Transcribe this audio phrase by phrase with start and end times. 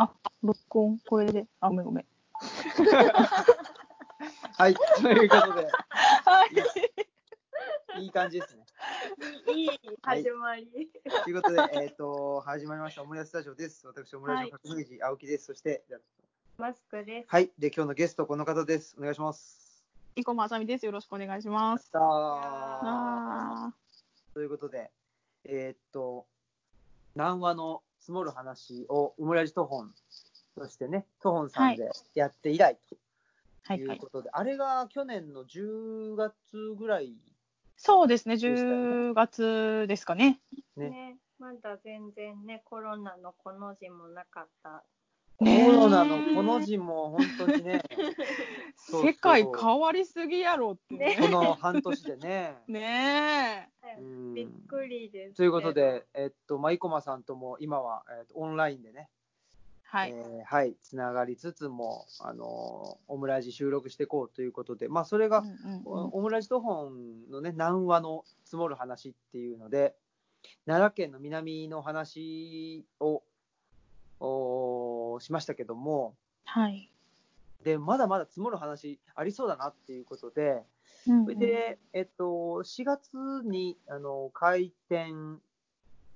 [0.00, 0.10] あ、
[0.42, 1.46] 録音、これで。
[1.60, 2.06] あ、ごめんごめん。
[4.56, 4.80] はい、と
[5.10, 5.68] いうことで、
[6.24, 6.46] は
[7.98, 8.02] い。
[8.02, 8.64] いい感じですね。
[9.54, 9.68] いい
[10.00, 10.90] 始まり。
[11.24, 13.86] ということで、えっ、と、始まりました、オムライススタジオです。
[13.86, 15.44] 私、オムライスの革命児、青木です。
[15.44, 15.84] そして、
[16.56, 17.26] マスクです。
[17.28, 18.96] あはい、で、今日のゲスト、この方です。
[18.98, 19.84] お願いします。
[20.16, 20.86] 生駒あさみです。
[20.86, 21.90] よろしくお願いします。
[21.90, 23.74] さあ
[24.32, 24.90] ということで、
[25.44, 26.26] えっ、と、
[27.14, 29.92] 南和の積もる話をオムライストホン
[30.56, 32.96] としてね、トホンさんでやって以来ー
[33.62, 34.10] はいはいというこ。
[34.10, 36.32] とで、あれが去年の10月
[36.76, 37.14] ぐらい
[37.76, 40.40] そうですね10月ですかね。
[40.76, 44.84] ねね、まだ全然ね、コロナのこの字もなかった。
[45.40, 47.82] コねえロナのこの字も本当にね、
[48.76, 51.16] そうそう世界変わりすぎやろってね。
[51.18, 52.56] この半年でね。
[52.68, 55.36] ねうんびっくりです。
[55.36, 59.08] ということで、えっと、まあ、生駒さんとも今は、えっと、オンラインでね、
[59.84, 60.12] はい。
[60.12, 69.96] えーはい、つながりつつも、あのーオムラジ収録していこうということで、まあ、それが、うんうんうんオムラジト本のね、南和の積もる話っていうので、
[70.66, 73.22] 奈良県の南の話を、
[74.20, 76.90] おーしましたけども、はい。
[77.64, 80.42] で、まだまだ積もる話ありそうだなっていうことで、
[81.06, 82.24] うんうんそれで、えっと、
[82.62, 85.40] 4月に、あの、開店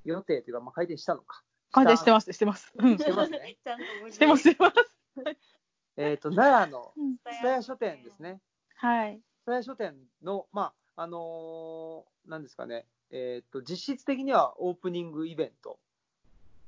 [0.04, 1.42] 予定というか、まあ、開店したのか。
[1.72, 2.70] 開店してます、してます。
[2.76, 3.56] うんしてますね。
[4.12, 4.76] してます、してます。
[5.96, 8.42] えっと、奈良のうん蔦屋書店ですね。
[8.76, 9.22] はい。
[9.46, 15.78] 蔦屋書店の、まあ、あのーなんですかね、えっと、実質的にはオープニングイベント、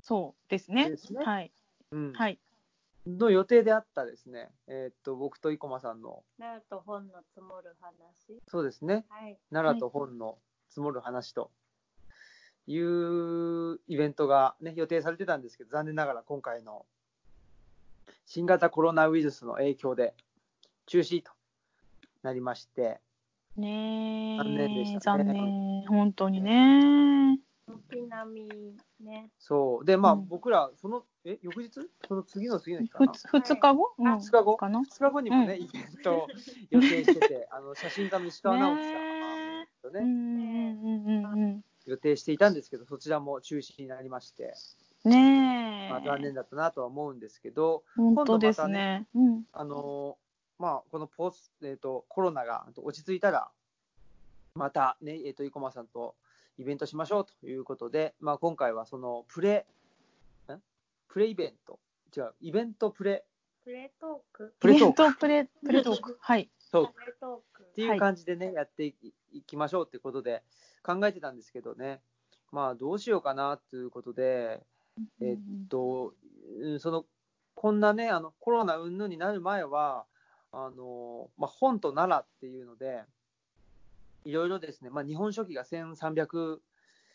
[0.01, 1.13] そうですねです。
[1.13, 1.51] ねはい。
[1.91, 2.39] うんはい。
[3.05, 8.41] の予定であったですね、えっと、僕と生駒さんの、奈良と本の積もる話。
[8.47, 9.37] そうですね、はい。
[9.51, 10.37] 奈良と本の
[10.69, 11.51] 積もる話と
[12.67, 16.85] いうイベントが、ね、予定されてたんですけど、残念ながら今回の
[18.25, 20.13] 新型コロナウイルスの影響で
[20.85, 21.31] 中止と
[22.23, 22.99] なりまして、
[23.55, 24.37] ねえ。
[24.37, 25.87] 残念でしたね残念。
[25.87, 27.39] 本当にね。
[27.89, 29.29] 軒並みね。
[29.39, 31.71] そう、で、まあ、うん僕ら、その、え、翌日？
[32.07, 33.11] その次の次の日かな？
[33.11, 34.57] ふつ二日後、うん、2日後？
[34.57, 36.27] かな？2日後にもね、うんイベントを
[36.69, 44.53] 予定してて、あの写真家の石川直樹さねんとね、うんうんうんうん予定していたんですけど、そちらも中止になりまして、
[45.05, 45.11] うん。
[45.11, 45.89] ねえ。
[45.89, 49.07] まあ、残念だったなとは思うんですけど、本当です今度またね。
[49.15, 49.43] うん。
[49.53, 53.49] あのーまあ、このポス、えー、とコロナが落ち着いたら、
[54.55, 56.15] またね、えー、と生駒さんと
[56.57, 59.65] イベントしましょうということで、まあ、今回はそのプレ、
[60.49, 60.61] ん
[61.07, 61.79] プレイベント、
[62.15, 63.23] 違う、イベントプレ
[63.63, 64.53] プレトーク。
[64.61, 66.17] プレトークイベントプレ、 プレトーク。
[66.21, 66.49] はい。
[66.71, 67.65] トークプレトークっ。
[67.73, 68.95] ていう感じでね、やってい
[69.33, 70.41] いきましょうってことで
[70.83, 72.01] 考えてたんですけどね、
[72.51, 74.65] まあ、どうしようかなということで、
[75.19, 76.13] えっと、
[76.59, 77.05] うんその、
[77.55, 80.05] こんなね、あの、コロナ云々になる前は、
[80.53, 83.03] あの、まあ、本と奈良っていうので、
[84.25, 86.59] いろいろですね、まあ、日本書紀が1300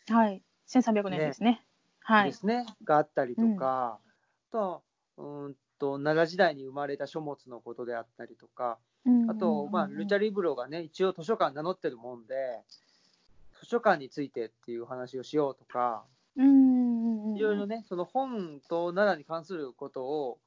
[0.09, 0.41] はい。
[0.67, 1.65] 1300年ですね。
[2.01, 2.35] はいで。
[2.35, 3.99] すね、があったりとか、
[4.49, 4.81] あとは、
[5.17, 8.77] うーんと、奈良時代に生まれた書物のことであったりとか、
[9.27, 12.61] あと、まあ、ルチャリブロがね、一応図書館名乗ってるもんで、
[13.59, 16.03] 図書館についてっていう話をしようとか、
[16.35, 17.35] うんうんうん。
[17.35, 20.39] いろいろね、その本と奈良に関することを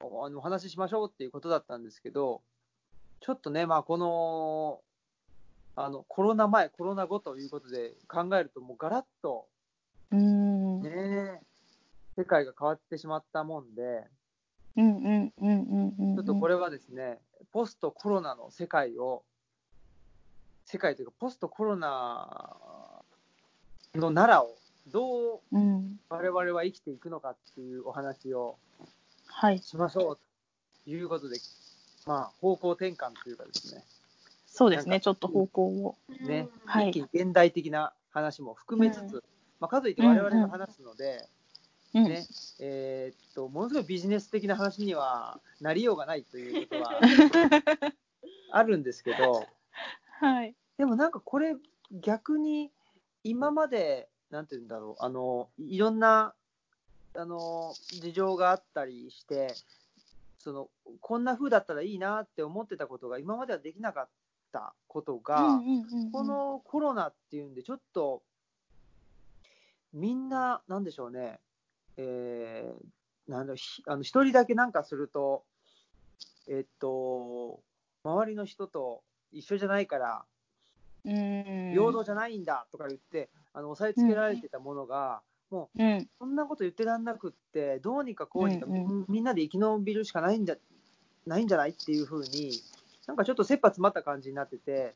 [0.00, 2.42] あのお話ししましょうっていうことだったんですけど、
[3.20, 4.80] ちょっとね、まあ、この
[5.76, 9.46] あのコロナ前、コロナ後ということで考えると、もうガラッと、
[10.10, 10.80] うん。
[10.80, 11.40] うんね、
[12.16, 14.04] 世界が変わってしまったもんで。
[14.76, 17.20] ちょっとこれはですね、
[17.52, 19.24] ポストコロナの世界を、
[20.64, 23.02] 世界というか、ポストコロナ
[23.94, 24.56] の奈良を
[24.88, 26.00] どううん。
[26.08, 28.58] 我々は生きていくのかっていうお話を
[29.26, 29.58] はい。
[29.60, 30.18] しましょう
[30.84, 31.36] ということで、
[32.06, 33.82] まあ、方向転換というかですね、
[34.54, 35.00] そうですね。
[35.00, 35.96] ちょっと方向を。
[36.20, 39.22] ねうんはい一気に現代的な話も含めつつ、うん
[39.58, 41.26] まあ、かといって我々が話すので、
[41.92, 42.04] うん。
[42.04, 42.24] ね
[42.60, 47.00] えーっと、ものすごいビジネス的な話にはなりようがないということは
[48.52, 49.44] あるんですけど、
[50.20, 50.54] はい。
[50.78, 51.56] でもなんかこれ
[51.90, 52.70] 逆に
[53.24, 56.32] 今まで、なんて言うんだろう、あの、いろんな、
[57.16, 59.52] あの、事情があったりして、
[60.38, 60.68] その、
[61.00, 64.08] こんな風だったらいいなって思ってたことが今まではできなかっ
[64.54, 68.22] たことが、うんうんうんうんこのコロナっていうんでちょっと、
[69.92, 71.40] みんな、なんでしょうね、
[71.96, 75.42] えー、なんあの一人だけなんかすると、
[76.48, 77.60] えっと、
[78.04, 79.02] 周りの人と
[79.32, 80.24] 一緒じゃないから、
[81.04, 81.72] うん。
[81.72, 85.20] 平等じゃないんだとか言って、あの押さえつけられてたものが、
[85.50, 85.98] もうん。
[85.98, 90.56] うそんなこと言ってらんなくってどうにかこうにか、うんうみんなで生き延びるしかないんじゃ
[91.26, 92.52] ないんじゃないっていうふうに
[93.06, 94.94] なんかちょっと切羽詰まった感じになってて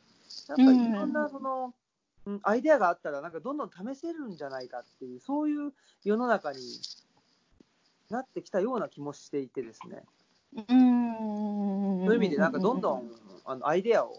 [0.49, 1.75] なんかいろんなその、
[2.26, 5.72] うん、アイデアがあったらなんかどんどん試せるんじゃないかっていうそういう
[6.05, 6.58] 世の中に
[8.10, 10.02] なってきたような気もしていてですね。
[10.55, 12.06] うん。
[12.06, 13.10] そういう意味で、なんかどんどん
[13.44, 14.16] あのアイデアを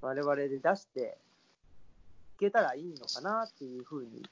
[0.00, 1.18] 我々で出して
[2.36, 4.22] いけたらいいのかなっていうふうに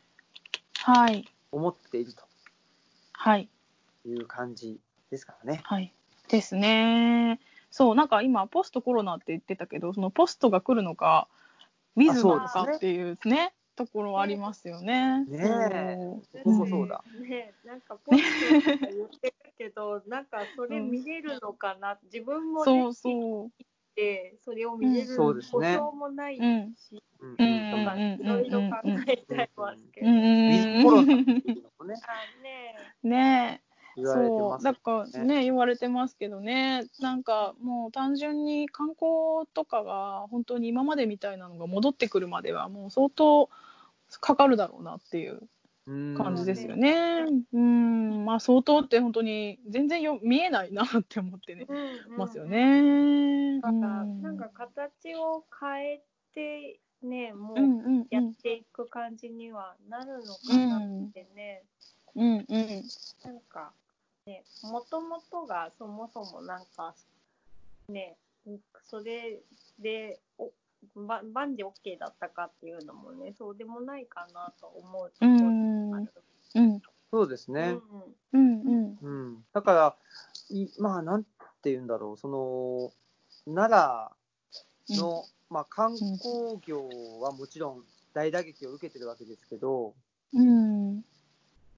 [0.78, 1.24] はい。
[1.50, 2.12] 思っている
[3.12, 3.48] はい。
[4.02, 4.78] という感じ
[5.10, 5.60] ですからね。
[5.64, 5.92] はい。
[6.28, 7.40] ですね。
[7.72, 11.26] そう、なんか今、ポストコロナって言ってたけど、そのポストが来るのか、
[11.96, 15.24] ウィズなのかっていうね、ところありますよね。
[15.24, 15.38] ね。
[15.72, 15.96] え。
[16.30, 16.42] そう。
[16.44, 17.02] ここもそうだ。
[17.19, 23.50] ねなんかポストとか言ってるけど、なんかそれ見れるのかな、自分もねそう、そ
[23.96, 27.36] でそれを見れる保証もないし、うん。
[27.36, 28.76] とかいろいろ考
[29.08, 30.04] えちゃいますけう。
[30.04, 30.10] ど。
[30.10, 30.19] うん。
[30.19, 33.71] ウィズコロナっていうのもね、あねねえ。
[33.97, 43.49] 言われてそう、ますだからね、言われてますけどね、なんかもう単純に観光とかが本当に今までみたいなのが戻ってくるまでは、もう相当
[44.21, 45.41] かかるだろうなっていう
[45.87, 47.25] 感じですよね。
[47.53, 53.61] うん、まあ相当って本当に全然よ見えないなって思ってね、うんうんますよね。
[53.61, 56.03] だからうんなんか形を変え
[56.35, 61.65] てねもうやっていく感じにはなるのかなってね、
[62.15, 62.85] うんうん。
[63.25, 63.73] なんか
[64.26, 66.94] ねもともとがそもそもなんか
[67.88, 68.16] ね
[68.84, 69.40] それ
[69.78, 70.50] でお
[70.96, 76.12] ば万事 OK だったかっていうのもねそうでもないかなと思うところもある。
[76.54, 76.82] うん。
[77.10, 77.76] そうですね。
[78.32, 78.98] うんうん。
[79.02, 79.96] うん、だから、
[80.50, 81.30] いまあ、なんて
[81.64, 82.92] 言うんだろう、その、
[83.52, 84.14] 奈
[84.90, 86.88] 良の、まあ、観光業
[87.20, 87.82] はもちろん
[88.14, 89.94] 大打撃を受けてるわけですけど、
[90.32, 91.02] うん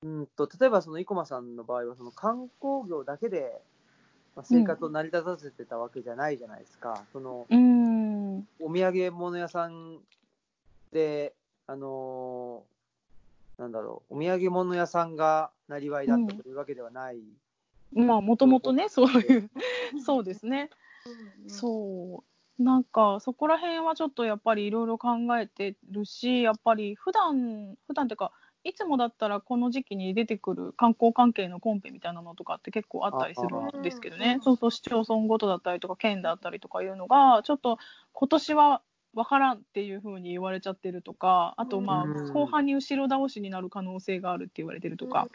[0.05, 3.61] うんと例えばその生駒さんの場合はその観光業だけで
[4.37, 7.03] まあ生活を成り立たせてたわけじゃないじゃないですか。
[7.12, 9.99] そのうんお土産物屋さん
[10.93, 11.35] で、
[11.67, 17.21] あのーなんだろう、お土産物屋さんがなりわいだったというわけではない。
[17.93, 19.51] まあもともとねそういう
[20.05, 20.71] そうですね。
[21.45, 22.23] うんそ
[22.59, 22.62] う。
[22.62, 25.09] なんか、そこら辺はちょっとやっぱりいろいろ考
[25.39, 28.33] えてるし、やっぱり普段、普段っていうか、
[28.65, 34.39] いつもだったらこの時期に出てくる観光関係のコンペみたいなのとかって結構あったりするんですけどね。
[34.41, 37.79] あ、そうそう、市町村ごとだったりとか、県だったりとかいうのが、ちょっと
[38.15, 38.83] 今年は
[39.13, 45.29] 分からんっていうふうに言われちゃってるとか、あと、まあうん、後半に後ろ倒しになる可能性があるって言われてるとか、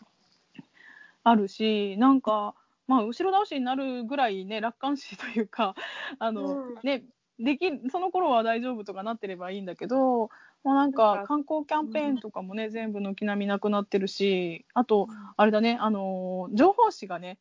[1.24, 2.56] あるし、なんか、
[2.88, 5.76] まあ、後ろ倒しになるぐらいね、楽観視というか、
[6.18, 6.80] あの、うん。
[6.84, 7.04] ね、
[7.40, 10.30] でき、その頃は大丈夫とかなってればいいんだけど、
[10.64, 15.08] もうなんかか観光キャンペーンとかもね、全部軒並みなくなってるし、あと、
[15.38, 17.38] あれだね、あの、情報誌がね、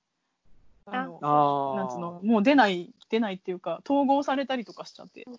[0.87, 5.25] あの、あなんつうの、もう出ない、出ないっていうか、統合されたりとかしちゃって。
[5.27, 5.37] うん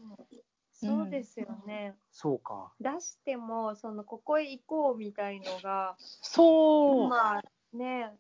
[0.82, 1.94] そうですよね。
[2.12, 2.72] そうか。
[2.80, 7.10] 出してもそのここへ行こうみたいのがそう。
[7.10, 7.44] まあ
[7.74, 8.12] ね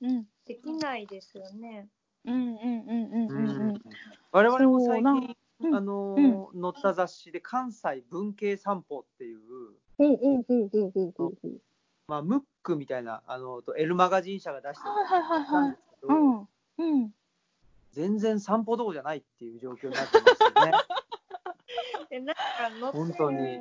[0.00, 0.26] うん。
[0.46, 1.86] できないですよね。
[2.24, 3.80] うんうんうんうんうんうん。
[4.32, 9.38] 我々も最そうな近、うんあのー載った雑誌で関西文系散歩っていう。
[12.06, 16.48] まあ、ムックみたいな、あの、と L マガジン社が出してるはいはいはいはいなんですけど、うん。
[16.78, 17.10] うん。
[17.92, 20.72] 全然散歩どころじゃないっていう状況になってますよね。
[22.08, 23.60] でなんか乗って本当にる、ね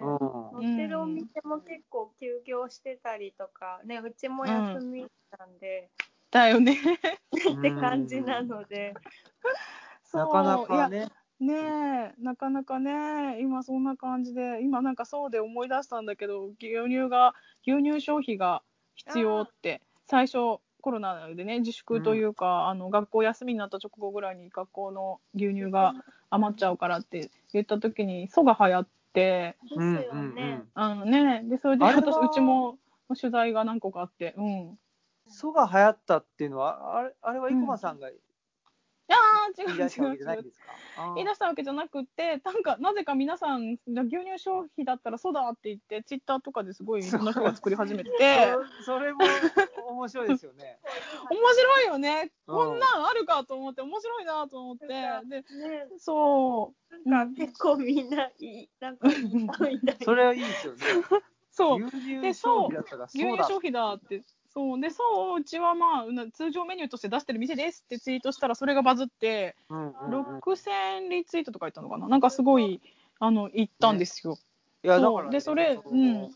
[0.00, 5.06] うん乗ってるお店も結構休業してたりとかねうちも休み
[5.38, 5.90] なんで、
[6.30, 6.76] だよね。
[7.32, 8.94] って感じなので。
[10.04, 11.08] そうなかなかね、
[11.40, 17.34] ねえ、なかなかね、今そんな感じで、今なんかそうで思い出したんだけど、牛乳が、
[17.66, 18.62] 牛乳消費が
[18.94, 25.94] 必要って、最初、コロナでね、自粛というか、あの学校休みになった直後ぐらいに学校の牛乳が
[26.30, 30.62] 余っちゃうからって言った時に、蘇が流行って、ですよね。
[30.74, 32.78] あのね、で、それで私、うちも
[33.08, 34.78] 取材が何個かあって、うん。
[35.28, 38.14] 蘇が流行ったっていうのは、あれあれは生駒さんがい
[39.08, 40.42] やー、違う言い出したわ違う違うけじゃないん。
[40.42, 40.64] ですか。
[40.96, 48.48] あー言い出したわけじゃなくて、なんか、なぜか皆さん、牛乳消費だったらそうだって言って、ツイッターとかですごいいろんな人が作り始めてて、
[48.84, 49.20] そそれも
[49.88, 50.78] 面白いですよね。
[51.30, 52.32] 面白いよね。
[52.46, 54.86] うんこんなんあるかと思って、面白いなと思って。
[54.86, 55.44] で、ね、
[55.98, 56.74] そ
[57.04, 59.08] なんか結構みんないい、なんか。
[60.04, 60.78] それはいいですよね。
[61.10, 63.44] う、そう、牛乳で消費だったら牛そうだ。
[63.44, 64.22] 乳消費だって。
[64.58, 64.80] そう。
[64.80, 72.08] で、そう、うちはまあ、な通常メニューとして出してる店ですってツイートしたら、それがバズって、うんうんうん6000リツイートとか言ったのかな？
[72.08, 72.80] なんかすごい、
[73.20, 74.36] あの、言ったんですよ。
[74.82, 76.30] いやだからね、でそれのうん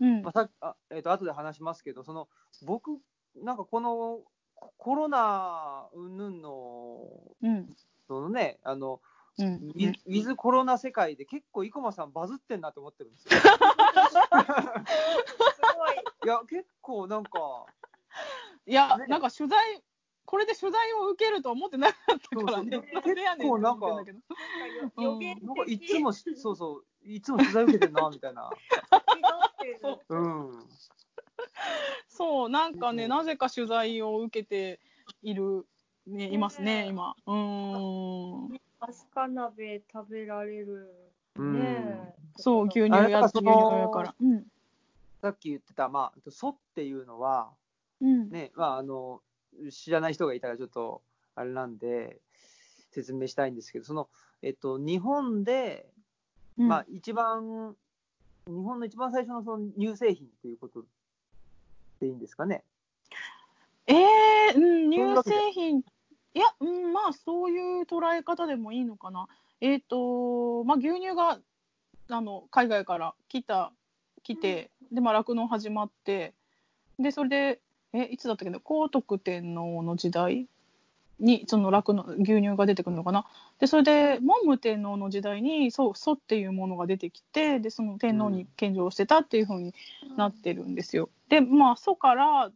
[0.00, 2.28] うんまあ、さあえっ、と後で話しますけど、その
[2.62, 2.98] 僕
[3.42, 4.20] なんかこの
[4.54, 7.08] ココロナ云々の
[7.42, 9.00] うんそのねあの
[9.38, 13.30] うんウィズウィズコロナ世界で結構生駒さんバズってんなと思ってるんですよ。
[13.40, 13.46] す
[15.76, 16.08] ごい。
[16.24, 17.66] いや結構なんか
[18.66, 19.82] いや、ねなんか取材、
[20.26, 22.36] これで取材を受けると思ってなかったからね。
[22.36, 24.18] そうそうなんでやねんって思ってんだけど。
[24.28, 28.50] なんかよ予言なんかい的つもそうそういつも取材受けてんなみたいな。
[30.10, 30.50] うん。
[32.08, 34.80] そう、なんかね、うんなぜか取材を受けて
[35.22, 35.66] いる、
[36.06, 37.14] ね、いますね、ね今。
[37.26, 38.60] うーん。
[38.80, 40.90] アスカ鍋食べられる。
[41.36, 44.14] うんねそう、牛乳や、あれだからそ牛乳のやから。
[44.20, 44.44] うん。
[45.20, 47.50] さっき言ってたまあソっていうのは
[48.00, 48.30] うん。
[48.30, 49.20] ねまああの
[49.70, 51.02] 知らない人がいたらちょっと
[51.34, 52.20] あれなんで
[52.90, 54.08] 説明したいんですけどその
[54.42, 55.86] えっと日本で
[56.60, 57.76] うんまあ、一番、
[58.48, 60.82] 日本の一番最初のその乳製品っていうこと
[62.00, 62.64] でいいんですかね？
[63.86, 65.82] えー、うん、乳製品、い
[66.34, 69.28] や、うん、まあ、そういう捉え方でもいいのかな。
[69.60, 71.38] えっ、と、まあ、牛乳が、
[72.08, 73.72] あの、海外から来た、
[74.24, 76.34] 来て、で、まあ、酪農始まって、
[76.98, 77.60] で、それで、
[77.92, 80.46] え、いつだったっけな、皇徳天皇の時代
[81.20, 83.26] に、その酪農、牛乳が出てくるのかな。
[83.58, 89.74] で、それで、文武天皇の時代に、そう、祖っていうものが出てきて、で、その天皇に献上してたっていうふうに
[90.16, 91.08] なってるんですよ。
[91.28, 92.50] でまあ祖から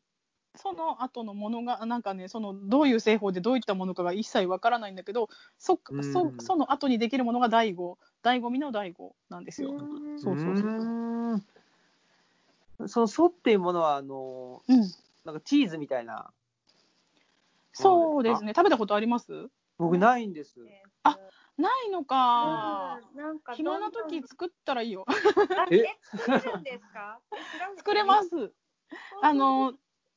[0.55, 9.71] その後のものがなんかねそのどういう製法でどういったものかが一切わからないんだけどそうんそその後にできるものが醍醐醍醐味の醍醐なんですよ。
[9.71, 11.43] うんそうそうそう
[12.89, 14.81] そのソっていうものは、あの、うん、
[15.25, 16.33] なんかチーズみたいな。
[17.73, 18.53] そうですね。
[18.55, 19.49] 食べたことあります？
[19.79, 20.61] 僕ないんです。
[21.05, 21.19] あ
[21.57, 23.01] ないのか。
[23.15, 23.17] うん。
[23.17, 25.05] なんか暇な時作ったらいいよ。
[25.09, 25.77] あえ？
[25.77, 25.99] え？
[26.17, 27.21] 作れるんですか？
[27.79, 28.29] 作れます。
[28.29, 28.53] す。
[29.23, 29.73] あの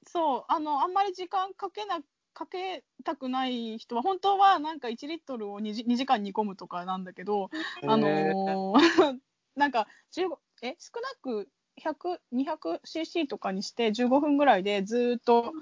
[0.07, 0.45] そう。
[0.47, 1.99] あのあんまり時間かけな
[2.33, 7.49] かけたくない人は本当はなんか1リットルを 2, 時2時間煮込むとかなんだけど、
[7.87, 8.73] あの
[9.55, 10.75] なんか15え？
[10.79, 11.49] 少なく
[11.81, 15.53] 100-200cc とかにして15分ぐらいでずーっと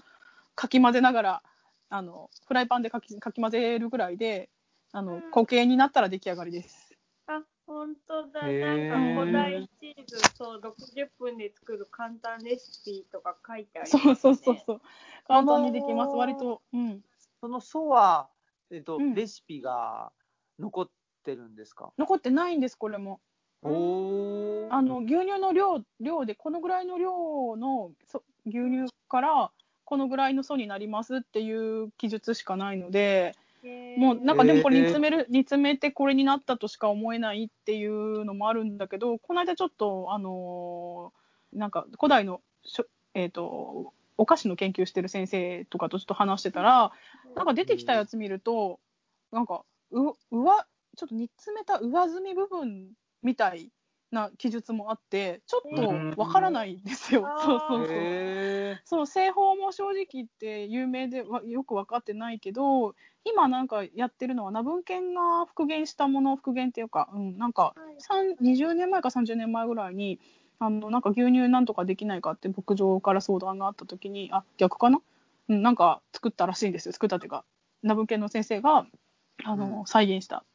[0.55, 1.43] かき混ぜながら
[1.89, 4.49] あのフライパンでかきかき混ぜるぐらいで
[4.91, 5.21] あのうん。
[5.31, 6.93] 固形になったら出来上がりです。
[7.27, 8.41] あ本当だ。
[8.41, 14.81] なんか古代チーズそう60分で作る簡単レシピとか書いてあります、ね、そうそうそうそう。
[15.27, 16.09] 簡単にできます。
[16.09, 16.17] あのー。
[16.17, 17.03] 割とうん。
[17.41, 18.29] そのソは、
[18.69, 19.15] えっと、うん。
[19.15, 20.11] レシピが
[20.59, 20.89] 残っ
[21.23, 21.91] てるんですか？
[21.97, 23.19] 残ってないんですこれも。
[23.63, 24.67] おお。
[24.69, 29.51] あの牛乳の量量でこのぐらいの量のそ牛乳から
[29.85, 33.35] このぐらいの素になりますっていう記述しかないので
[33.97, 46.91] もうなんかでもこれ煮詰める煮詰めてこれになったとしか思えないっていうのもあるんだけどこの間ちょっとあのーなんか古代のしょえっ、とお菓子の研究してる先生とかとちょっと話してたら
[47.35, 48.79] なんか出てきたやつ見ると
[49.31, 50.65] なんかう上
[50.97, 52.89] ちょっと煮詰めた上澄み部分
[53.23, 53.71] みたい
[54.11, 55.61] な記述もあってちょっ
[56.15, 57.23] とわからないんですよ。
[57.23, 57.43] うん。
[57.43, 57.87] そうそうそう。
[57.89, 68.01] へそう製法も正直言って有名でわよく分かってないけど今なんかやってるのはナ文献が復元したもの復元っていうか、うん、なんかはい。
[68.01, 70.19] さん20年前か30年前ぐらいに
[70.59, 75.01] あのなんか牛乳なんとかできないかって牧場から相談があった時にあ逆かな、
[75.49, 76.93] うん、なんか作ったらしいんですよ。
[76.93, 77.43] 作ったっていうか
[77.81, 78.85] ナ文献の先生が
[79.43, 79.85] あの、うん。
[79.85, 80.45] 再現した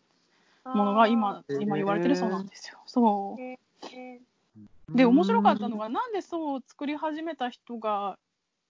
[0.65, 2.79] ものが今今言われてるそうなんですよ。
[2.87, 4.97] そう。
[4.97, 8.19] で面白かったのがなんでそうを作り始めた人が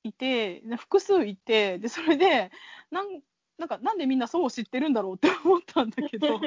[0.03, 2.51] いてで複数いてでそれで
[2.91, 3.21] なん
[3.59, 6.41] なんかなんでみんなそうを知ってるんだろうって思ったんだけど。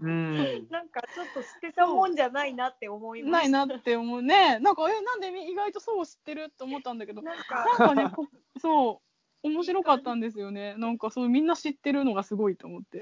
[0.00, 0.36] うん。
[0.70, 3.66] なんかちょっと捨てたもんじゃないなって思いまないした。
[3.66, 4.58] なって思うね。
[4.58, 7.22] なんかえなんでみ意外とそうを知ってるって思ったんだけど。
[7.22, 8.26] なんなんか、かねこ
[8.58, 9.00] そ
[9.44, 10.74] う面白かったんですよね。
[10.76, 13.00] なんかそうみんな知ってるのがすごいと思って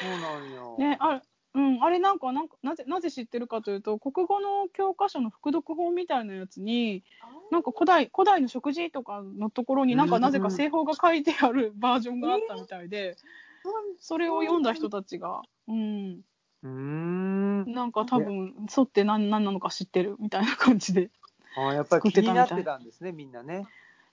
[0.00, 0.90] そうなんや。
[0.90, 1.22] ねあ
[1.54, 7.04] うん、あれなんかなんかなぜなぜ知ってるかというと国語の教科書の副読本みたいなやつに
[7.52, 13.16] なんか古代古代の食事とかのところになんかうんなぜか製法が書いてあるバージョンがあったみたいで、
[14.00, 16.20] それを読んだ人たちが、うん、
[16.62, 17.72] うーん。
[17.72, 21.10] なんか多分、そって何何なのか知ってるみたいな感じで。
[21.56, 23.66] あやっぱり気になってたんですね、みんなね。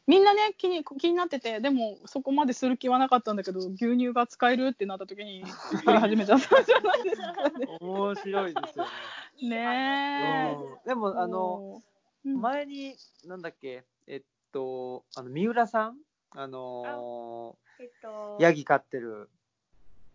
[0.08, 6.62] みんなね気に気になっててでもそこまでする気はなかったんだけど牛乳が使えるってなった時に作り始めちゃった。
[6.62, 7.78] んじゃないですかね。
[7.80, 9.50] 面白いですよね。
[9.50, 11.82] ねでも、あの、
[12.26, 12.42] うん。
[12.42, 15.98] 前に、なんだっけ、えっと、あの、三浦さん？
[16.34, 19.30] あのえっと、ヤギ飼ってる、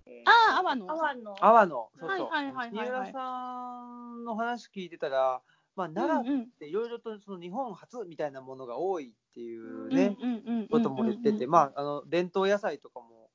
[0.07, 1.37] えーああ阿波の阿波の。
[1.41, 2.29] 阿波の、そうそう。
[2.29, 2.77] はいはいはいはい。
[2.77, 5.41] はい三浦さんの話聞いてたら、
[5.75, 10.17] まあ、うん奈良うんっていろいろとその日本初みたいなものが多いっていううんね、
[10.71, 13.29] ことも言ってて、うんまあ、あの伝統野菜とかも、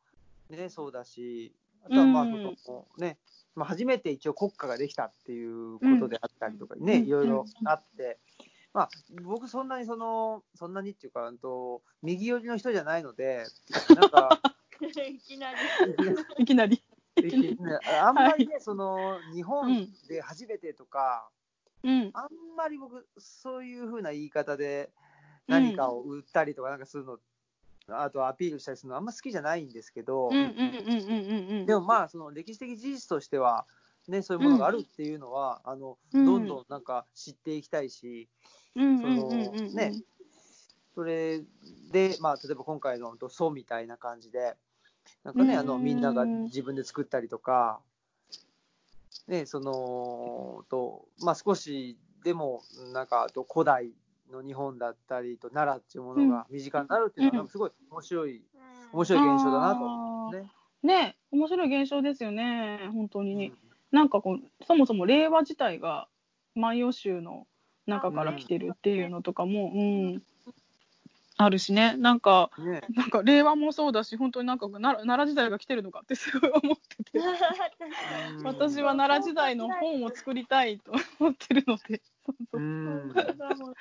[0.49, 1.53] ね、そうだし、
[1.85, 2.43] あとはまあそうん。
[2.43, 2.53] の、
[2.97, 3.19] ね
[3.53, 8.17] まあ、初めて一応国家ができたっていうことであったりとかね、うんいろいろあって、
[8.73, 8.89] まあ、
[9.21, 13.45] 僕、そんなにその、そんなにっていうか、うんと右寄りの人じゃないので、
[13.95, 14.41] なんか、
[14.81, 15.57] いきなり。
[16.39, 16.81] いきなり。
[17.21, 21.29] ねあんまりね、その日本で初めてとか、
[21.83, 22.09] うん。
[22.13, 22.27] あん
[22.57, 24.91] まり僕、そういうふうな言い方で
[25.51, 27.19] 何かを売ったりとかなんかするの、
[27.89, 30.29] あとアピールしたりするのあんま好きじゃないんですけど。
[30.31, 33.65] でもまあ、その歴史的事実としては、
[34.07, 36.25] ね、そういうものがあるっていうのは、あのうん。
[36.25, 38.27] どんどんなんか知っていきたいし、
[38.75, 39.93] うんそのね、
[40.95, 41.41] それ
[41.91, 44.55] で、まあ、例えば今回の「ソ」みたいな感じで、
[45.23, 47.79] なんかね、あのうんみんなが自分で作ったりとか、
[49.27, 52.61] ね、そのと、まあ、少しでも、
[52.93, 53.91] なんか、あと古代
[54.31, 58.41] の日本だったりと奈良っていうものが身近になるっていうのは、すごい面白い、
[58.93, 60.51] 面白い現象だなと思うんですね。
[60.83, 63.49] ね面白い現象ですよね、本当に。
[63.49, 63.57] うん。
[63.91, 66.07] なんかこう、そもそも令和自体が
[66.55, 67.47] 万葉集の
[67.87, 70.23] 中から来てるっていうのとかも、うん、
[71.43, 72.81] あるしね、なんか、ね。
[72.93, 78.43] なんか令和もそうだし、本当になんか奈良奈良時代が来てるのかってすごい思ってて、うん。
[78.43, 82.01] 私は奈良時代の本を作りたいと思ってるので。
[82.25, 83.13] そうう。
[83.57, 83.75] そう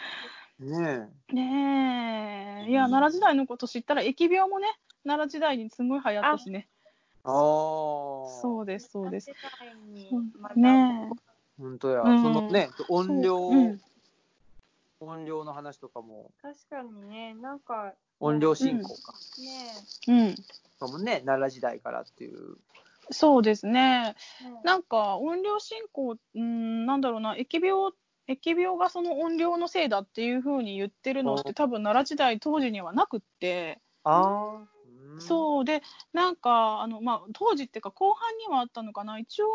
[0.65, 4.69] んねねえ、いや、奈良時代のこと知ったら、疫病もね、
[5.05, 6.69] 奈良時代にすごい流行ったしね。
[7.25, 7.33] ああ。
[7.33, 9.31] そうです、そうです。
[10.57, 11.11] ね
[11.59, 13.81] 本当や、うんそのね、音量、そううん
[15.01, 19.15] 音量の話とかも、確かにね、なんか、音量進行か。
[19.39, 20.35] ねえ、うん。
[20.79, 22.57] かもね、奈良時代からっていう。
[23.11, 24.15] そうですね。
[24.43, 27.93] ねなんか音量進行、うん、なんだろうな、疫病、
[28.31, 34.65] 疫病がその音量のせいだっていうふうに言ってるのって、多分奈良時代当時にはなくって、あ
[35.19, 39.47] そうで、なんか、あのまあ、当時っていうか、後半にはあったのかな、一応、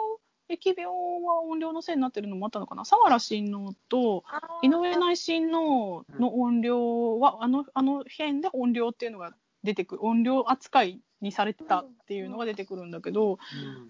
[0.49, 9.33] 疫病は音量のせいになってるのもあったのかな、佐原親王とあ井上内親王の音量は、あのあの辺で音量っていうのが
[9.63, 13.37] 出てくる、音量扱いにされてたっていうのが出てくるんだけど、ん。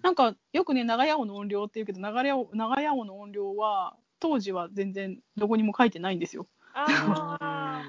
[0.02, 6.46] なんかよくね、長屋尾の音量っていうけど、長屋尾長屋尾の音量は、当時は全然どこにも書いてないんですよ。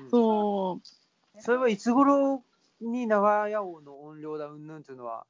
[0.10, 1.42] そう。
[1.42, 2.44] それはいつ頃
[2.82, 5.26] に長屋王の音量だうんぬんっていうのは、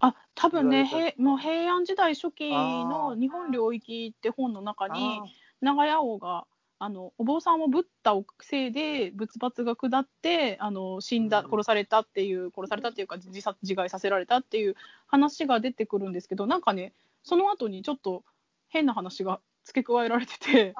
[0.00, 5.26] あ多分ね、へもう平安時代初期の日本領域って本の中にあ、
[5.60, 6.46] 長屋王が
[6.78, 11.50] あのお坊さんをぶったせいで仏罰が下ってあの死んだ、うん。
[11.50, 18.24] 殺されたっていう殺されたっていうか自殺自害させられたっていう話が出てくるんですけどなんかねその後にちょっと
[18.70, 20.74] 変な話が付け加えられてて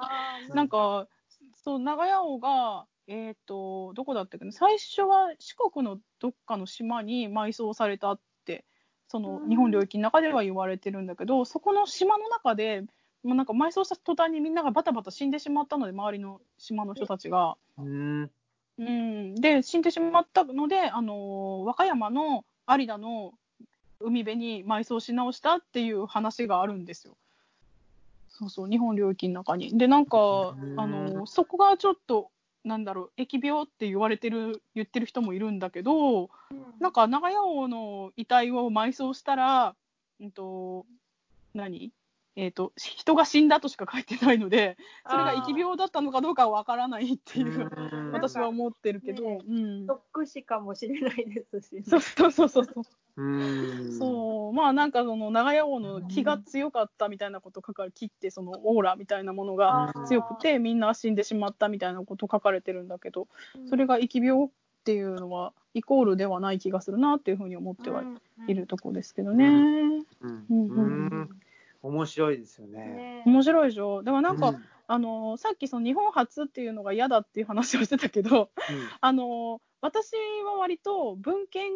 [0.55, 1.07] なんか
[1.55, 8.65] そう長屋王がえっ、とどこだったっけな最初は四国のどっかの島に埋葬されたって
[9.09, 12.83] そのうん日本領域の中では言われてるんだけどそこの島の中で
[13.23, 17.57] もうなんか埋葬した途端にみんながバタバタ死んでしまったので周りの島の人たちが。
[17.79, 18.31] うん。
[18.79, 23.35] うん、で死んでしまったので、あの和歌山の有田の
[24.01, 27.17] 海辺に埋葬し直したっていう話があるんですよ。
[28.41, 29.77] そうそう日本領域の中に。
[29.77, 32.31] でなんか、うんあのそこがちょっと
[32.65, 36.31] なんだろう疫病って言われてる言ってる人もいるんだけど
[36.79, 39.75] なんか長屋王の遺体を埋葬したら、
[40.21, 40.87] うんと
[41.55, 41.93] 何？
[42.37, 44.77] えー、と人が死んだとしか書いてないので
[45.09, 48.13] それが疫病だったのかどうかはわからないっていううん。
[48.13, 49.39] 私は思ってるけど、ね。
[49.49, 51.83] うん、特死かもしれないですしね。
[51.87, 53.99] そうそうそうそうそう、うん。
[53.99, 54.53] そう。
[54.53, 60.07] まあなんかその長屋王の気が強かったみたいなこと書かれ切ってそのオーラみたいなものがうん。
[60.07, 63.29] 強くてみんな死んでしまったみたいなこと書かれてるんだけど
[63.69, 64.49] それが疫病っ
[64.85, 68.03] ていうのはイコールではない気がするなっていうふうに思っては
[68.49, 69.47] いるとこですけどね。
[69.47, 69.93] うん。
[70.21, 70.81] うんうんう
[71.23, 71.31] ん
[71.83, 72.79] 面白いですよね。
[72.79, 73.23] ね。
[73.27, 74.03] 面白いでしょ？
[74.03, 74.65] でもなんか、うん。
[74.87, 78.51] あのさっきその日本初っていうのが嫌だっていう話をしてたけど
[79.01, 81.71] あの私は割と文献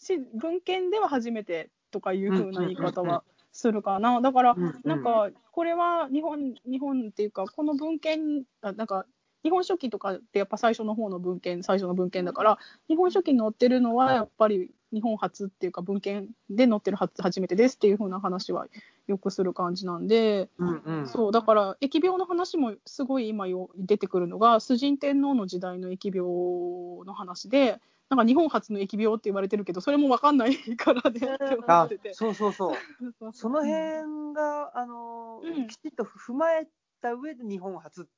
[0.00, 4.20] し文献では初めてとかいう風な言い方うんうんうんはするかな。
[4.20, 4.80] だからうんうん。
[4.82, 9.06] なんかこれは日本日本っていうかこの文献あなんか
[9.46, 18.66] 日本書紀とかってやっぱ最初の方の文献最初の文献だから日本書紀に載ってるのはやっぱり日本初っていうか文献で載ってる初初めてですっていう風な話は
[19.06, 20.48] よくする感じなんで。
[20.58, 21.06] うんうん。
[21.06, 27.78] そうだから疫病の話もすごい今よ出てくるのが崇神天皇の時代の疫病の話で
[28.08, 32.14] なんか日本初の疫病って言われてるけどそれも分かんないからねって思あってて。
[32.14, 32.76] そうそうそう。
[33.20, 36.66] そうその辺が、あの、うんきちっと踏まえっ
[37.00, 38.10] た上で日本初って、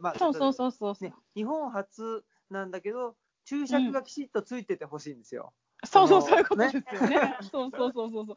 [0.00, 1.08] まあ、そうそうそうそうそう。
[1.08, 5.52] ね、日本初なんだけど、注釈がきちっとついててほしいんですよ。
[5.84, 7.36] そうそう、そのそういうことですよね。
[7.42, 8.36] そうそうそうそうそう。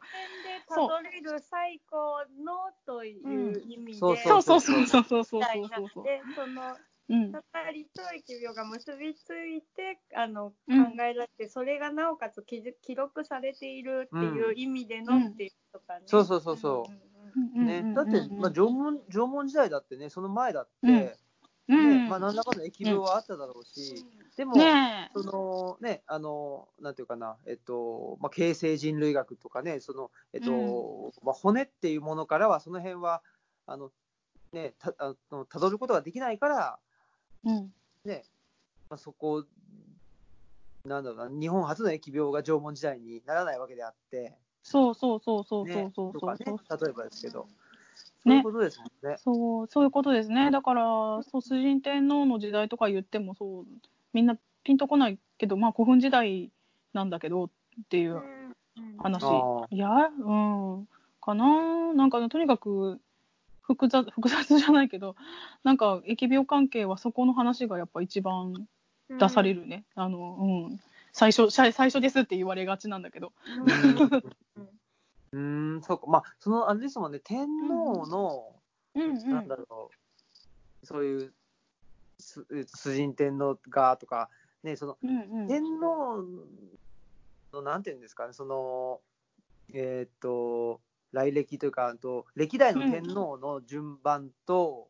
[0.68, 6.04] たどれる最高のという意味で、そうそうそうそうそうそうそうそうそう。
[6.04, 6.76] ってその
[7.08, 7.32] うん。
[7.32, 16.02] たたりと疫病が結びついてあの、うん考えられてそれがなおかつ記記録されているっていう意味でのうんっていうとかね。
[16.06, 16.92] そうそうそうそう
[17.36, 21.10] うんうんね、だって、まあ、縄文縄文時代だってね、その前だって、うん
[21.68, 24.04] ねうんまあ、何らかの疫病はあっただろうし、
[24.36, 33.22] でも、ねそのね、あの、なんていうかな、えっと、まあ、形成人類学とかね、その、えっと、まあ、骨っていうものからは、その辺は、
[33.66, 33.90] あの、
[34.52, 36.78] ね、た、あの、たどることができないから、
[37.46, 37.50] え。
[37.50, 37.72] うん。
[38.04, 38.24] ね、
[38.90, 39.44] まあ、そこ、
[40.84, 47.48] なんだろうな、日本初の疫病が縄文時代にならないわけであって、そうそうそうそうそうね、そうとかねそうそう。、例えばですけど、
[48.28, 49.16] そういうことですもんね。
[49.18, 50.50] そう、そういうことですね。
[50.50, 50.82] だから、
[51.22, 53.66] そう、崇神天皇の時代とか言っても、そう、
[54.12, 56.50] みんなピンとこないけど、まあ、古墳時代
[56.92, 57.50] なんだけどっ
[57.88, 58.22] ていう
[58.98, 59.24] 話。
[59.24, 60.88] あいや、うん、
[61.20, 61.92] かな。
[61.94, 63.00] なんかね、とにかく、
[63.62, 65.14] 複雑、複雑じゃないけど、
[65.62, 68.66] なんか、疫病関係はそこの話がやっぱ一番
[69.10, 69.84] 出されるね。
[69.94, 70.80] あの、うん。
[71.12, 73.32] 最初、最最初ですって言われがちなんだけど。
[74.56, 76.06] うーん、そうか。
[76.06, 78.54] まあ、その、あれですもんね、天皇の、
[78.94, 79.90] うんうなんだろ
[80.82, 81.34] う、そういう、
[82.18, 84.28] す崇神天皇がとか、
[84.62, 85.46] ね、その、うんうん。
[85.46, 86.24] 天皇
[87.52, 89.00] の、なんていうんですかね、その、
[89.72, 90.80] えーっと、
[91.12, 94.88] 来歴というか、あと歴代の天皇の順番と、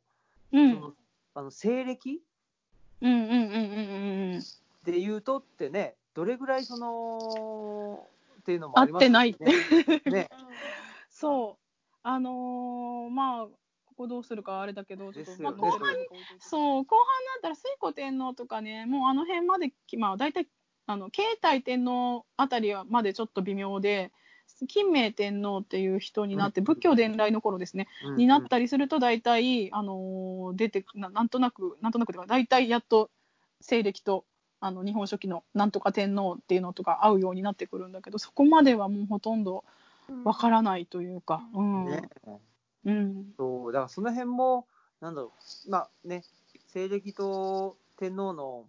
[0.52, 0.74] うん。
[0.74, 0.94] その
[1.34, 2.22] あの西暦
[3.00, 3.54] うんうんうんうんう
[4.32, 4.42] んうん。
[4.84, 8.08] でいうとってね、どれぐらいその、
[8.48, 9.52] っていうのもあります合ってないね。
[10.10, 10.30] ね
[11.10, 11.64] そう。
[12.02, 15.80] あのーまあ、ここどうするかあれだけど、ちょっと、まあ、後半
[16.38, 20.48] そう、後半になったら、推古天皇とかね、もうあの辺まで、まあ、大体、
[20.86, 24.12] あの、慶太天皇あたりはまでちょっと微妙で、
[24.66, 26.64] 金明天皇っていう人になって、うん。
[26.64, 28.16] 仏教伝来の頃ですね、うん。
[28.16, 33.10] になったりすると、大体、あのー出てな、なんとなく、なんとなくでは、大体やっと
[33.60, 34.24] 西暦と、
[34.60, 39.64] あの、日本書紀のなんとか天皇っていうのとか合うようになってくるんだけど、そこまではもうほとんど
[40.24, 41.84] わからないというか、うん。
[41.84, 42.08] ね
[42.84, 43.34] うん。
[43.36, 44.66] そう、だからその辺も、
[45.00, 45.32] なんだろ
[45.66, 46.24] う、まあね、
[46.66, 48.64] 西暦と天皇の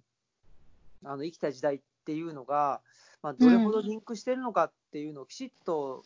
[1.04, 2.82] あの生きた時代っていうのが、
[3.22, 6.04] まあ、どれほどリンクしてるのかっていうのをきちっと、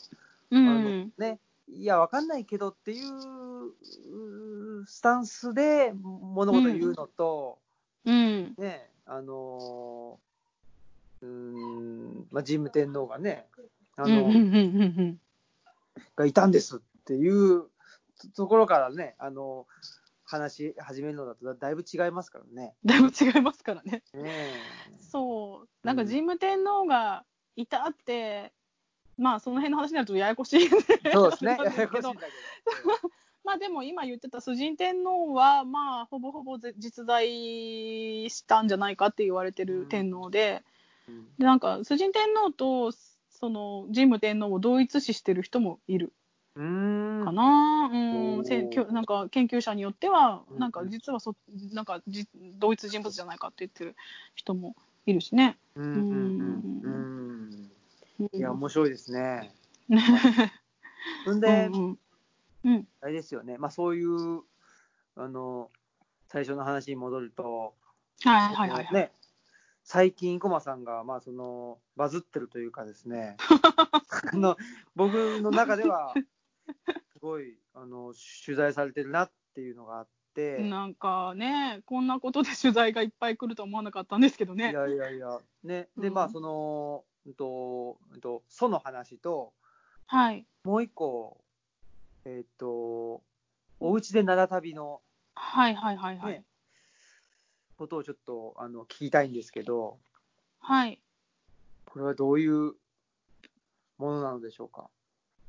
[0.52, 1.12] うあのん。
[1.18, 7.60] ね、いや、わかんないけどっていううスタンスで物事を言うのと、
[8.06, 8.54] うん。
[8.58, 13.46] ね、あのーうーん、まあ、神武天皇がね、
[13.96, 15.20] あの、うんうんうんうん
[16.16, 17.66] がいたんですっていう
[18.20, 19.68] とところからね、あの、
[20.26, 22.74] 話し始めるのだとだだいぶ違いますからね。
[22.84, 24.02] だいぶ違いますからね。
[24.14, 24.32] ね
[25.00, 25.88] そう。
[25.88, 28.52] なんかうん神武天皇がいたって、
[29.18, 31.58] まあその辺の話になるとややこしいんでえそうですね。
[31.64, 32.28] ややこしいんだけ
[33.44, 40.64] まあでも今言ってた崇神天皇は、まあほぼほぼぜ実在したんじゃないかって言われてる天皇で、
[41.08, 41.14] ど。
[41.14, 41.26] うん。
[41.38, 42.92] でなんか崇神天皇と
[43.30, 46.14] その神武天皇を同一視してる人もいる。
[46.56, 47.26] うーん。
[47.26, 51.36] かな、うん、せきょなんか研究者によってはうん、なんか実はそ
[51.74, 52.28] なんかじ
[52.60, 53.96] 同一人物じゃないかって言ってる
[54.36, 54.76] 人も
[55.06, 55.58] いるしね。
[55.76, 56.34] うん
[58.32, 59.54] いや、面白いですね。
[59.90, 61.98] んで、うんうん
[62.64, 63.58] うんあれですよね。
[63.58, 64.42] まあそういう、
[65.16, 65.70] あの、
[66.28, 67.76] 最初の話に戻ると、
[68.24, 68.94] はいはいはいはい。
[68.94, 69.12] ね、
[69.84, 73.36] 最近、コマさんが、まあ、その、バズってるというかですね、
[74.34, 74.58] あの、
[74.96, 76.14] 僕の中では、
[77.12, 78.14] すごい、あの、
[78.46, 84.72] 取材されてるなっていうのがあって、なんかね、こんなことで取材がいっぱい来るとは思わなかったんですけどね。
[84.72, 89.54] いやいやいや、ね、で、うんまあ、その、うんと、うんと、その話と、
[90.08, 90.48] はい。
[90.64, 91.43] もう一個、
[92.26, 93.22] えっ、と、
[93.80, 95.02] おうちで奈良旅の
[95.36, 96.34] はいはいはいはい。
[96.34, 96.46] ね
[97.78, 99.98] ことをちょっと、あの、聞きたいんですけど、
[100.60, 101.02] はい。
[101.86, 102.76] これはどういう
[103.98, 104.90] ものなのでしょうか？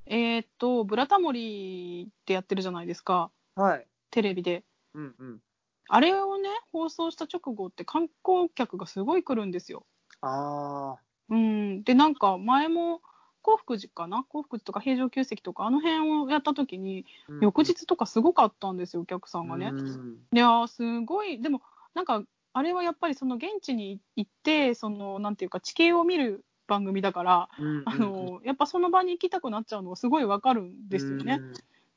[0.06, 3.86] えーっと、ブラタモリってやってるじゃないですか、はい。
[4.10, 4.64] テレビで。
[4.94, 5.42] うんうん。
[5.88, 9.86] あれをね、放送した直後って観光客がすごい来るんですよ。
[10.22, 11.02] ああ。
[11.28, 11.84] うん。
[11.84, 13.02] で、なんか前も、
[13.44, 14.24] 幸福寺かな？
[14.24, 17.04] 幸福寺とか平城宮跡とか、あの辺をやった時に、
[17.42, 19.72] 翌日とかすごかったんですよ、お客さんがね。
[19.72, 20.18] うん。
[20.32, 21.60] いやー、すごい、でも、
[21.92, 22.22] なんか、
[22.54, 31.42] あれはやっぱりその現地に行って、その、なんていうか、地形を見る番組だから、うんあの、やっぱその場に行きたくなっちゃうのがすごいわかるんですよね。。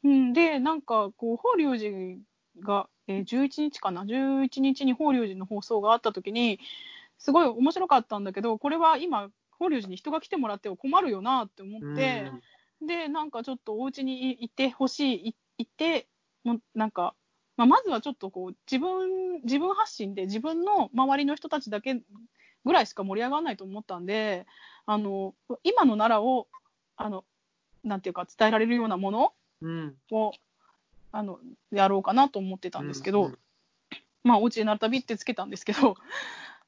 [0.03, 2.17] うん、で、なんか、こう、法隆寺
[2.59, 6.59] が、えー11日かな、11日に法隆寺の放送があった時に、
[7.17, 12.31] すごい面白かったんだけど、これは今、法隆寺に人が来てもらっては困るよなって思って、
[12.81, 16.07] で、なんかちょっとお家にいてほしい、いいて、
[16.43, 17.15] もうなんか、
[17.55, 21.99] まあ、まずはちょっとこう、自分、自分発信で自分の周りの人たちだけ
[22.65, 24.45] ぐらいしか盛り上がらないと思ったんで、
[24.85, 26.47] あの、今の奈良を、
[26.95, 27.25] あの、
[27.83, 29.95] なんていうか伝えられるようなものうん。
[30.11, 30.33] を、
[31.11, 31.39] あの、
[31.71, 33.37] やろうかなと思ってたんですけど、うん。
[34.23, 35.95] まあ、お家でなるたびってつけたんですけど、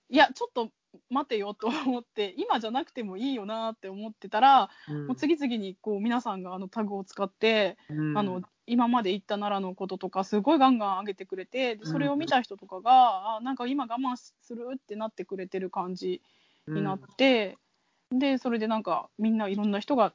[0.09, 0.71] いや、ちょっと
[1.09, 5.07] 待てよと思って、今じゃなくてもいいよなって思ってたら、うん。
[5.07, 8.17] もう次々にこう皆さんがあのタグを使って、うん。
[8.17, 16.21] あの今まで行った奈良のこととかすごいガンガン上げてくれてでそれを見た人とかが、あなんか今我慢するってなってくれてる感じ
[16.67, 17.57] になって、
[18.11, 20.13] でそれでなんかみんないろんな人が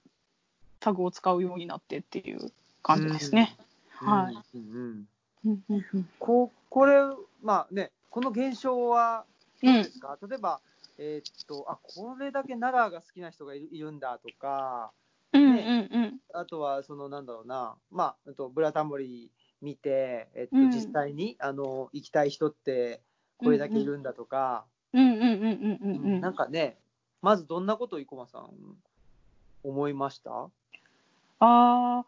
[0.78, 3.56] タグを使うようになってっていう感じですね。
[4.02, 4.08] うん。
[4.08, 4.34] はい。
[4.54, 5.08] うんうん。
[5.46, 6.08] うんうんうん。
[6.20, 7.00] ここれ、
[7.42, 9.24] まあね、この現象は
[9.72, 10.60] ですか、例えば、
[10.98, 14.92] えーっとあ、これだけ奈良が好きな人がいるいるんだとか、
[15.32, 16.20] うんうんうん。
[16.32, 20.70] あとは、そのなんだろうな、まあ、あとブラタモリ見て、えっとうん。
[20.70, 23.00] 実際にあの行きたい人って
[23.38, 26.78] これだけいるんだとか、うんうんうんうんうんうんなんかね、
[27.22, 28.50] まずどんなことを生駒さん、
[29.64, 30.30] 思いました？
[30.30, 30.50] あ
[31.40, 32.04] あ、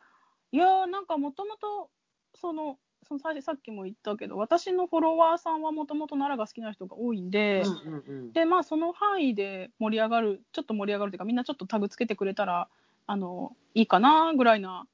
[0.52, 1.90] いやーなんかもともと、
[2.34, 8.32] その、そのささっきも言ったけど、私のフォロワーさんはもともと奈良が好きな人が多いんで、うんうんうん。
[8.32, 12.68] で、まあその範囲で盛り上がる、ちょっと盛り上がるというか、みんなちょっとタグつけてくれたら、
[13.06, 14.86] あの、いいかなぐらいな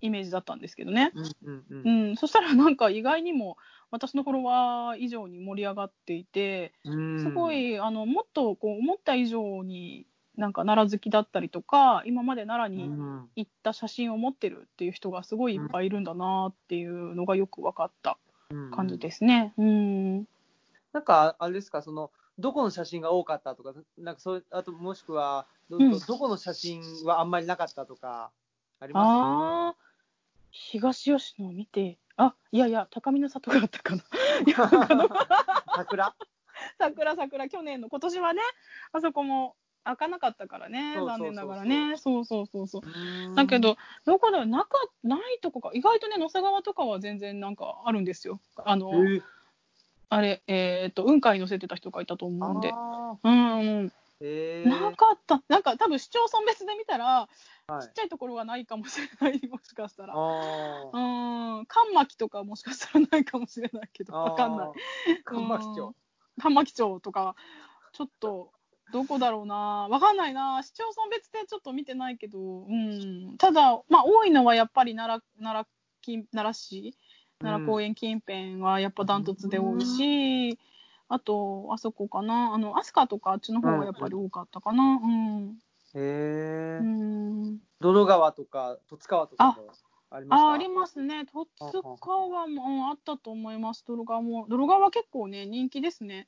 [0.00, 1.12] イメージだったんですけどね。
[1.14, 3.56] うんうんううんん、そしたらなんか意外にも
[3.90, 7.18] 私のフォロワー以上に盛り上がっていて、うん。
[7.18, 10.06] すごい、あの、もっとこう思った以上に、
[10.38, 18.18] なんか奈良好きだったりとか、今まで奈良にうん行った写真を持ってるっていう人がすごいいっぱいいるんだなっていうのがよく分かった
[18.70, 19.52] 感じですね。
[19.58, 20.18] うん。
[20.92, 28.30] なんか、あれですか、その、どこの写真が多かったとか、なんかそうあともしくはど、うんどこの写真はあんまりなかったとか、
[28.78, 29.74] ありまああ、
[30.52, 34.02] 東吉野を見て、あ、いやいや、高見の里があったかな。
[35.74, 36.14] 桜？
[36.78, 38.42] 桜桜、去年の、今年はね、
[38.92, 39.56] あそこも
[39.88, 41.96] 開かなかったからね、残念ながらね。
[41.96, 42.82] そうそうそうそう。
[42.84, 44.68] うんだけど、どこだろう、なか、
[45.02, 48.40] ないとこか、意外とね、野瀬川とかは全然なんかあるんですよ。
[48.56, 49.22] あの、えー
[50.10, 52.70] あれ、えっ、と、雲海に乗せてた人がいたと思うんで。
[52.72, 55.42] あうんえーなかった。
[55.48, 57.28] なんか多分市町村別で見たら、
[57.66, 60.14] はいちっちゃいところはないかもしれない、もしかしたら。
[60.14, 61.66] うん。
[61.66, 64.68] 関巻とかもしかしたらないかもしれないけど、わかんない。。
[65.24, 65.94] 関巻町。
[66.38, 67.36] 関巻町とか、
[67.92, 68.50] ちょっと、
[68.90, 69.54] どこだろうな。
[69.90, 70.62] わかんないな。
[70.62, 73.36] 市町村別でちょっと見てないけど、うん。
[73.36, 75.72] ただ、まあ、多いのはやっぱり奈良、奈良
[76.02, 76.52] 近、奈良
[76.90, 76.96] 市、
[77.40, 80.58] 奈良公園近辺はやっぱダントツで多いし、
[81.08, 82.52] あと、あそこかな。
[82.54, 84.82] あの、飛鳥とかあっちの方がやっぱり多かったかな。
[84.82, 85.58] うん。
[85.94, 86.84] へえう。
[86.84, 87.58] ん。
[87.80, 89.52] 泥川とか、十津川とかも
[90.10, 90.50] ありました？
[90.50, 91.24] あ、ありますね。
[91.24, 93.84] 十津川もうんあったと思います。
[93.86, 94.46] 泥川も。
[94.48, 96.26] 泥川結構ね、人気ですね。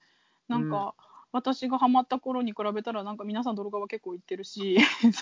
[0.49, 0.95] なんか、
[1.33, 4.79] 私がハマった頃に比べたら、なんか皆さん泥川結構行ってるし、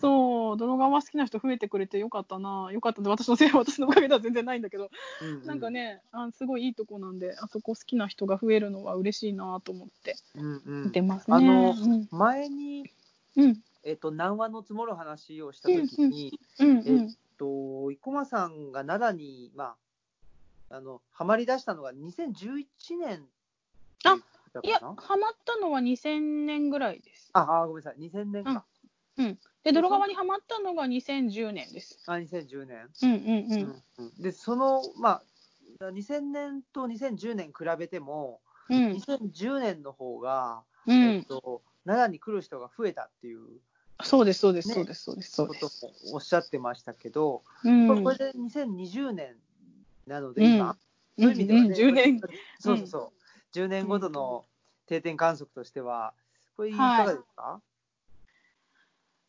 [0.00, 2.68] そう泥川好きな人増えてくれてよかったな。
[2.72, 4.90] よかったで、私のせい、私のおかげでは全然ないんだけど、
[5.22, 11.36] ううなんかね、あすごいいいとこなんで、あそこ好きな人が増えるのは嬉しいなと思ってうんうん見てますね。
[11.36, 12.90] あのうん、前に、
[13.36, 17.16] うん、えっと、南和の積もる話をしたときに、うん、うえっん。
[17.38, 19.74] と、生駒さんが奈良に、ま
[20.70, 22.66] あ、あの、ハマり出したのが2011
[22.98, 23.26] 年
[24.04, 24.22] あだ
[24.62, 27.30] いや、ハマったのは2000年ぐらいです。
[27.32, 28.64] ああ、ごめんなさい、2000年か。
[29.16, 29.38] うん。
[29.64, 31.98] で、泥川にハマったのが2010年です。
[32.06, 32.88] あ、2010年。
[33.02, 33.82] うんうんうん。
[33.98, 35.22] うんで、その、ま
[35.80, 38.92] あ、2000年と2010年比べても、うん。
[38.92, 41.24] 2010年の方が、うえっん。
[41.24, 43.60] と、奈良に来る人が増えたっていう
[44.04, 45.80] そうです、そうです、ねそうです、そうです、そうこです。
[45.80, 48.02] ともおっしゃってましたけど、うん。
[48.04, 49.36] これで2020年
[50.06, 50.76] なので、うん今、
[51.18, 52.20] うん、そういう意味ではね、うん10年。
[52.58, 53.12] そうそうそう、
[53.52, 54.44] 10年ごとの
[54.86, 56.14] 定点観測としては、
[56.56, 57.60] これいかがですか、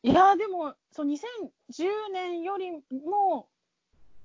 [0.03, 0.13] い。
[0.13, 2.71] やーでも、そう、2010年より
[3.05, 3.47] も、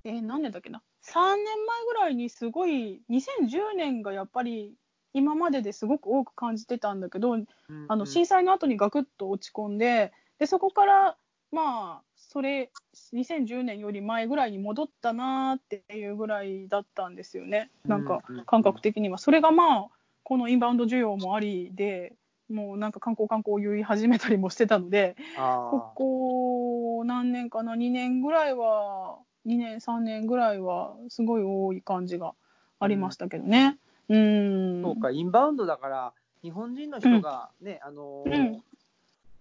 [0.05, 4.75] えー何年だっけな、3年前ぐらいにすごい、2010年がやっぱり、
[5.15, 7.47] 今までですごく多く感じてたんだけど、うん
[7.89, 11.17] あのうん震災の後にガクッと落ち込んで、でそこから、
[11.51, 12.71] まあ、それ、
[13.14, 19.17] 2010年より前ぐらいに戻ったなーっていうぐらいだったんですよね、なんかうんうんうん感覚的には。
[19.17, 19.88] それがまあ、
[20.25, 22.12] このインバウンド需要もありで、
[22.51, 32.35] もうなんか観光観光言い始めたりもしてたので、こあこ何年かな、2年ぐらいは、2年、3年ぐらいは、すごい多い感じが
[32.79, 33.79] ありましたけどね。
[34.11, 34.83] うん。
[34.83, 36.12] そうか、インバウンドだから、
[36.43, 38.62] 日本人の人がね、あのーうん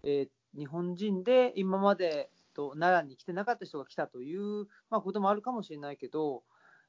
[0.03, 6.43] えー日本人で今までと奈良に来てなかった人が来たという、まあ、こともあるかもしれないけど、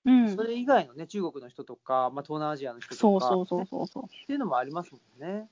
[0.05, 4.05] うんそれ以外のね、中国の人とか、まあ、東南アジアの人とか、そうそうそうそうそう。
[4.05, 5.49] っていうのもありますもんね。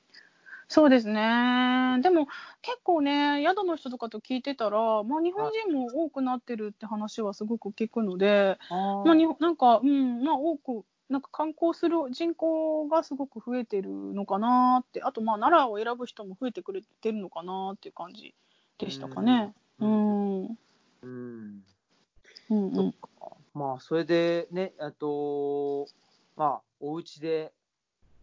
[0.68, 1.98] そうですね。
[2.02, 2.26] でも
[2.62, 18.35] 結構ね、宿の人とかと聞いてたら、まあ、日本人も多くなってるって話はすごく聞くので、あまあ、になんか、うん、まあ、多く、なんか観光する人口がすごく増えてるのかなって、あと、まあ、奈良を選ぶ人も増えてくれてるのかなっていう感じ
[18.79, 19.52] でしたかね。
[19.80, 20.44] う、うん。
[20.44, 20.56] うん、
[21.02, 21.62] うん
[22.50, 22.94] うん、うん。
[23.54, 25.86] まあ、それでね、あと、
[26.36, 27.52] まあ、お家で、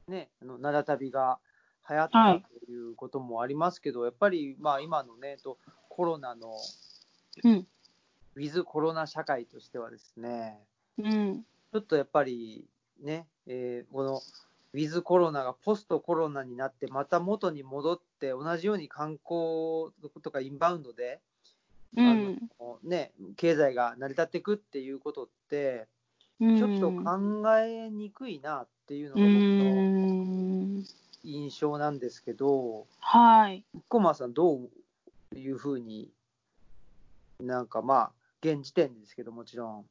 [0.07, 1.39] ね、あの奈良旅が
[1.89, 5.57] 流行ったはいということもありますけど、やっぱり、まあ、今のね、と
[5.89, 6.53] コロナの、
[7.43, 7.67] うん、
[8.35, 10.59] ウィズコロナ社会としてはですね、
[10.97, 12.65] うん、ちょっとやっぱり
[13.01, 14.21] ね、えーこの
[14.73, 19.91] ウィズコロナがポストコロナになって、また元に戻って、同じように観光
[20.23, 21.21] とかインバウンドで、
[21.95, 22.15] うん、あ
[22.59, 25.87] のね、経済が成り立っていくっていうことって、
[26.39, 26.57] うん。
[26.57, 29.65] ちょっと考えにくいなっていうのうが僕の
[30.79, 30.85] ん、
[31.23, 33.63] 印象なんですけど、はい。
[33.87, 34.69] コマさん、ど
[35.33, 36.09] ういうふうに、
[37.39, 39.85] なんかまあ、現時点ですけど、もちろん。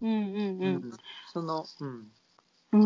[0.00, 0.90] うん、うん、うん。
[1.32, 2.12] その、うん。
[2.72, 2.80] うー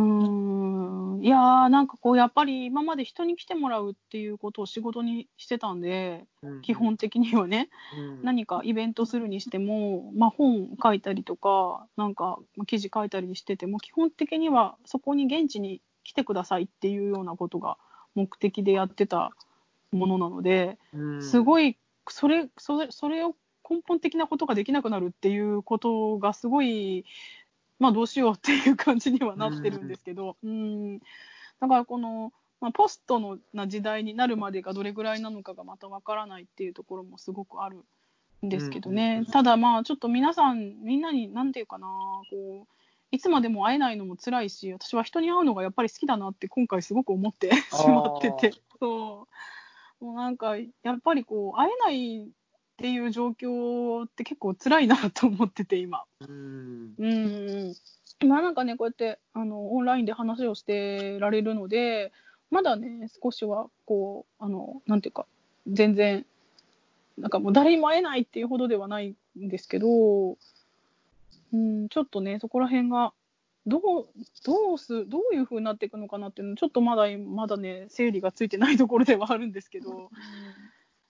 [1.21, 1.25] ん。
[1.25, 7.69] いやーなんかこうやっぱり今まで人に来てもらうっていうことを仕事にしてたんでうん基本的にはね。
[7.97, 8.25] うん。
[8.25, 17.77] 何かイベントするにしても、まあ、本書いたりとかなんか記事書いたりしてても基本的にはそこに現地に来てくださいっていうようなことが
[18.15, 19.33] 目的でやってた
[19.93, 21.23] ものなのでうん。
[21.23, 21.77] すごい
[22.09, 23.35] それそれそれを
[23.69, 27.05] 根本的なことができなくなるっていうことがすごい
[27.79, 37.79] まあどうしようっていう感じにはなってるんですけど、うん、だからこの、まあ、ポストのな時代になるまでがどれぐらいなのかがまたわからないっていうところもすごくある
[38.45, 42.75] んですけどね、ただまあちょっと皆さんみんなに何て言うかなこう
[43.11, 48.53] いつまでも会えないのも辛いし私は人に会うのがやっぱり好きだなって今回すごく思ってしまってて。
[48.81, 49.27] そ
[50.01, 50.05] う。
[50.05, 52.29] もうなんかやっぱりこう会えない
[52.79, 56.05] っていう状況って結構辛いなと思ってて今。
[56.21, 57.75] うんうん
[58.21, 58.29] うん。
[58.29, 62.13] まあなんかね、こうやってあのオンラインで話をしてられるので、
[62.53, 65.27] まだね、少しはこう、あの、なんていうか、
[65.67, 66.25] 全然、
[67.19, 70.37] なんかもう誰にも会えないっていうほどではないんですけど、
[71.53, 73.13] うん、ちょっとね、そこら辺が、
[73.67, 73.83] どう、
[74.45, 80.11] どうす、どういう風になっていくのかなっていうの、ちょっとまだ、まだね、整理がついてないところではあるんですけど、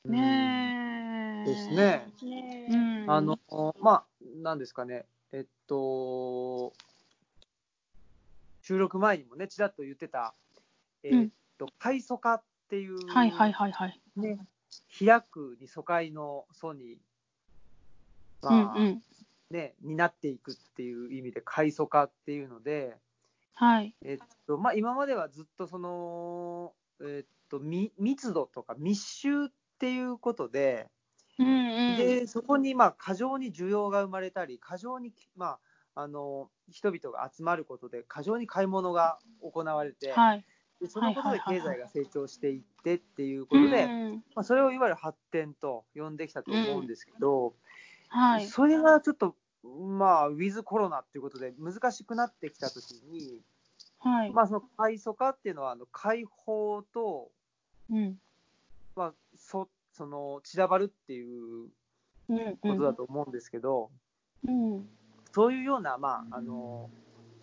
[0.06, 0.72] ね
[1.14, 1.17] え。
[1.44, 2.10] ですね。
[2.22, 3.10] ねうん。
[3.10, 3.38] あの、
[3.80, 4.06] まあ、
[4.42, 6.72] なんですかね、えっと、
[8.62, 10.34] 収録前にもね、ちらっと言ってた、
[11.02, 14.00] えっと、開疎化っていう、はいはいはいはい。
[14.16, 14.38] ね、
[14.98, 16.98] 開くに疎開の疎に、うん
[18.42, 19.02] まあ、うん。
[19.50, 22.96] ね、になっていくっていう意味で開疎化っていうので、
[23.54, 23.94] はい。
[24.04, 26.72] えっと、まあ、今まではずっとその、
[27.02, 29.48] えっと、み密度とか密集っ
[29.78, 30.88] ていうことで、
[31.38, 31.96] うんうん。
[31.96, 35.58] で、そこにまあ過剰に需要が生まれたり、過剰に、ま
[35.94, 40.44] あ、あの人々が集まることで、過剰に買い物が行われて、はい。
[40.80, 47.54] でそのことで経済が成長していってっていうことで、うんまあ、それをいわゆる発展と呼んできたと思うんですけど、
[48.08, 48.46] はい。
[48.46, 53.40] それがちょっと、まあ、ウィズコロナっていうことで難しくなってきたときに、
[53.98, 54.32] はい。
[54.32, 57.30] まあ、その開疎化っていうのは、あの開放と、
[57.90, 58.18] うん。
[58.94, 59.68] まあ、そ
[59.98, 61.66] その散らばるっていう
[62.28, 62.56] うん。
[62.58, 63.90] ことだと思うんですけど、
[64.46, 64.88] うん。
[65.32, 66.88] そういうような、まあ、あの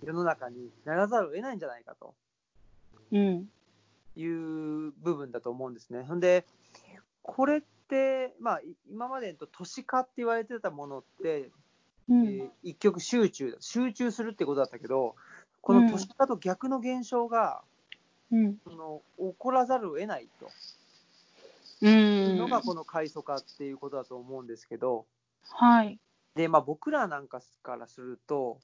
[0.01, 2.13] 世の中にならざるを得ないんじゃないかと
[3.11, 3.49] うん。
[4.15, 6.03] いう部分だと思うんですね。
[6.03, 6.45] ほんで、
[7.23, 11.51] これって、まあ、い今までと都市化って言われてたものって、
[12.07, 12.25] うん。
[12.27, 15.15] えー一極集中、集中するってことだったけど、
[15.61, 17.63] この都市化と逆の現象が、
[18.31, 18.57] うん。
[18.63, 20.49] その起こらざるを得ないと
[21.85, 25.05] のが、この開疎化っていうことだと思うんですけど、
[25.49, 25.99] はい。
[26.35, 28.59] で、まあ、僕らなんかからすると、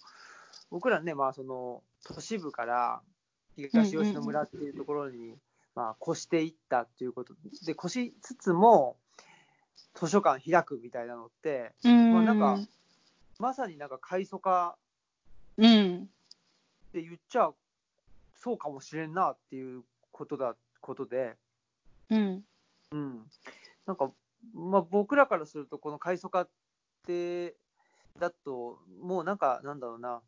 [0.69, 3.01] 僕らね、まあ、その都市部から
[3.55, 5.35] 東吉野村っていうところに、
[5.75, 7.33] まあ、越していったっていうこと
[7.65, 8.97] で、越しつつも、
[9.93, 12.13] 図書館開くみたいなのって、うん。
[12.13, 12.57] まあなんか
[13.39, 14.77] まさになんか開疎化
[15.57, 16.03] うん。
[16.03, 17.51] って言っちゃ
[18.35, 21.35] そうかもしれんなっていうことだことで、
[22.09, 22.43] うん。
[22.91, 23.25] うん。
[23.85, 24.11] なんか、
[24.53, 26.49] まあ、僕らからすると、この快速化っ
[27.05, 27.55] て、
[28.19, 30.21] だと、もうなんか、なんだろうな、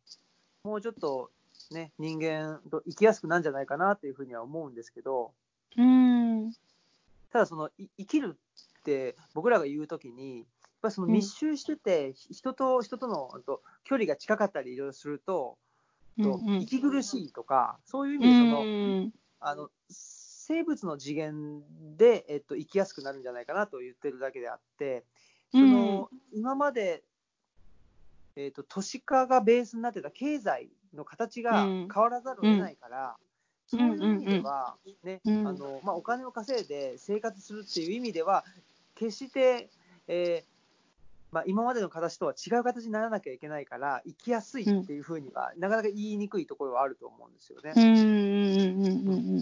[0.64, 1.30] もうちょっと
[1.70, 5.32] ね、人間と生きやすくなるんじゃないかなっていうふうには思うんですけど、
[5.76, 6.52] うん。
[7.30, 8.38] ただその、い生きる
[8.80, 10.46] って僕らが言うときに、やっ
[10.82, 15.58] ぱりその密集してて、ひ人と人とのあと距離が近かったりいろいろすると、
[16.22, 19.12] とうんうん息苦しいとか、そういう意う味でその、ん。
[19.40, 19.70] あの
[20.46, 21.62] 生物の次元
[21.96, 25.04] で、えっと、生きやすくなるんじゃないかなと言ってるだけであって、
[25.50, 27.02] その今まで、
[28.36, 31.88] えっと、都市化がベースになってた経済の形がうん。
[31.92, 33.16] 変わらざるを得ないから、
[33.72, 33.78] うん。
[33.78, 35.48] そういう意味では、ねうん。
[35.48, 38.44] あのまあ、お金を稼いで生活するっていう意味では、
[38.94, 39.70] 決して、
[40.08, 40.54] えー
[41.34, 47.72] まあ、今までの形とは違う形にならなきゃいけないから、生きやすいっていうふうには、なかなか言いにくいところはあると思うんですよね。
[47.74, 48.33] うんうんうんうんうん。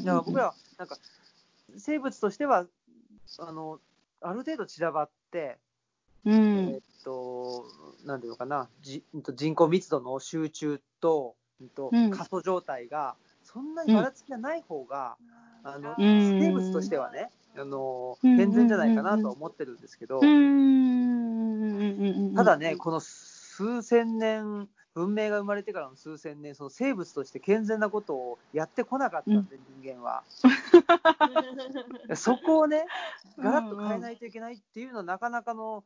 [0.04, 0.98] だから僕らはなんか
[1.76, 2.66] 生物としては
[3.38, 3.78] あの
[4.20, 5.58] ある程度散らばって、
[6.24, 6.68] うん。
[6.74, 7.64] えっと
[8.04, 9.02] なんていうのかなじ
[9.34, 12.10] 人口密度の集中と,、うんとうん。
[12.10, 15.16] 過疎状態がそんなにばらつきがない方が、
[15.64, 16.38] あのうん。
[16.38, 18.36] 生物としてはねあのうん。
[18.36, 20.28] 健全じゃないかなとは思ってるんですけど、うん。
[20.28, 20.42] うん。
[21.74, 22.26] うん。
[22.28, 22.34] うん。
[22.34, 30.22] ただねこの数千年文明が生まれてからの数千年その生物として健全なことをやってこなかったんで、人間は。
[32.14, 32.86] そこをね、
[33.38, 35.84] ガラッと変えないといけないっていうのは、なかなかの、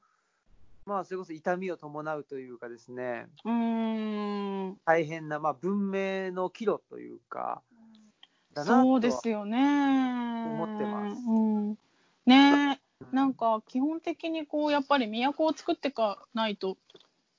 [0.85, 4.81] まあ、それこそ痛みを伴うというかですね、うーん。
[4.85, 7.63] 大変な、まあ、文明の岐路というか、
[8.55, 9.59] だなそうですよね。
[10.47, 11.79] 思ってますうん。
[12.27, 16.77] ねうんなんか基本的にこうやっぱり都を作っていかないとっ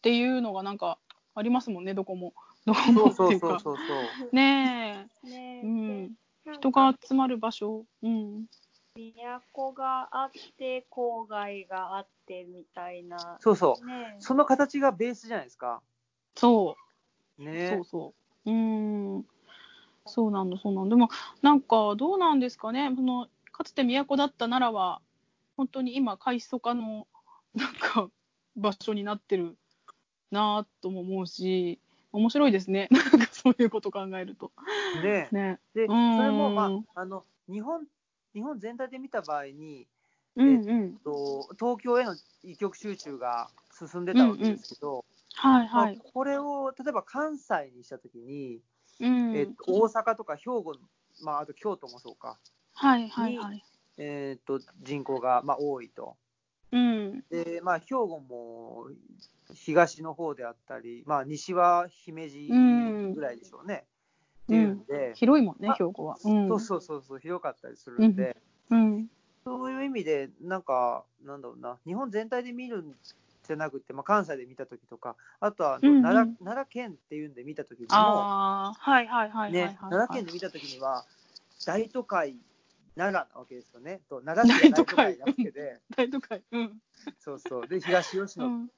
[0.01, 0.99] ていうのがなんか
[1.37, 2.33] ありますもんねどこも
[2.65, 3.41] どこもそうっていう。
[3.41, 3.85] かそうそうそう
[4.19, 4.35] そう。
[4.35, 6.11] ねねえ、うん、
[6.53, 6.91] 人か。
[6.91, 7.85] が集まる場所。
[8.01, 8.45] うん。
[9.53, 13.37] 都があって郊外があってみたいな。
[13.39, 13.85] そうそう。
[13.85, 15.81] ねその形がベースじゃないですか。
[16.35, 16.75] そ
[17.39, 18.13] うねそうそ
[18.45, 19.25] ううん
[20.05, 21.09] そうなんだそうなんだでも
[21.41, 25.01] なんかどうなんですかねそのかつて都だった奈良は
[25.57, 27.07] 本当に今開祖化の
[27.55, 28.09] なんか
[28.55, 29.57] 場所になってる
[30.31, 31.79] なぁとも思うし
[32.11, 32.87] 面白いですね。
[32.91, 34.51] なんかそういうこと考えると。
[35.03, 35.29] ね。
[35.31, 35.59] ね。
[35.73, 36.17] で、そうん。
[36.17, 37.85] れも、まあ、あの、日本、
[38.33, 39.87] 日本全体で見た場合に、
[40.35, 40.97] うんうん。
[41.03, 45.05] と東京への一極集中が進んでたわけですけど、
[45.35, 45.95] はいはい。
[45.95, 48.61] まあ、これを例えば関西にしたときに、
[48.99, 49.35] うん。
[49.35, 50.75] えっと大阪とか兵庫、
[51.21, 52.37] まあ、あと京都もそうか、
[52.73, 53.63] はいはいはい。
[53.97, 56.17] えっと人口がまあ多いと。
[56.71, 57.23] うん。
[57.29, 58.87] で、まあ、兵庫も
[59.53, 62.47] 東の方であったり、まあ、西は姫路
[63.15, 63.85] ぐらいでしょうね。
[64.45, 66.17] っていうんで、広いもんねあ兵庫は。
[66.23, 66.47] うん。
[66.47, 68.37] そうそうそうそう、広かったりするんで、
[68.69, 69.07] うん。
[69.45, 72.95] そういう意味で、なんか、なんだろうな、日本全体で見るん
[73.45, 81.05] じゃなくて、まあ、関西で見たときとか、あとはうんうん奈良,、奈良県っていうんで見たときにも、ああはいはいはいはい奈良県で見たときには、
[81.65, 82.35] 大都会
[82.97, 84.01] 奈良なわけですよね。
[84.09, 86.81] と奈良市が大都会なわけで、大都会うん。
[87.19, 87.67] そうそう。
[87.67, 88.71] で、東吉野、うん。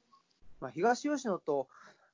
[0.60, 1.68] まあ、東吉野と、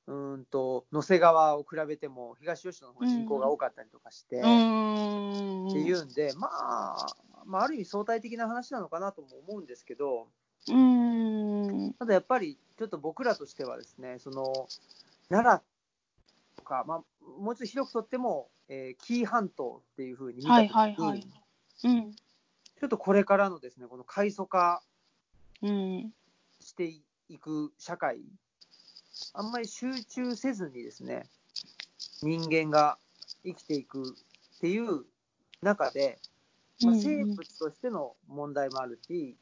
[0.06, 5.68] うーんと、野瀬川を比べても、東吉野の方が人口が多かったりとかして、うーん。
[5.70, 10.28] っていうんで、まあ、まあ、ある意味相対的な話なのかなとも思うんですけど、
[10.68, 10.76] うー
[11.88, 11.92] ん。
[11.94, 14.68] ただやっぱり、ちょっと僕らとしてはですね、その、
[15.28, 15.62] 奈良
[16.56, 17.04] とか、まあ、
[17.40, 21.26] もうちょっと広くとっても、えー紀伊半島っていうふうに見たときに、はいはいはい
[21.84, 22.12] うん。
[22.12, 24.82] ちょっとこれからのですね、この階層化
[25.62, 26.12] うん。
[26.60, 26.92] して
[27.28, 28.20] いく社会、
[29.32, 31.24] あんまり集中せずにですね、
[32.22, 32.98] 人間が
[33.44, 34.16] 生きていく
[34.56, 35.04] っていう
[35.62, 36.18] 中で、
[36.82, 39.36] まあ、うん生物としての問題もあるし、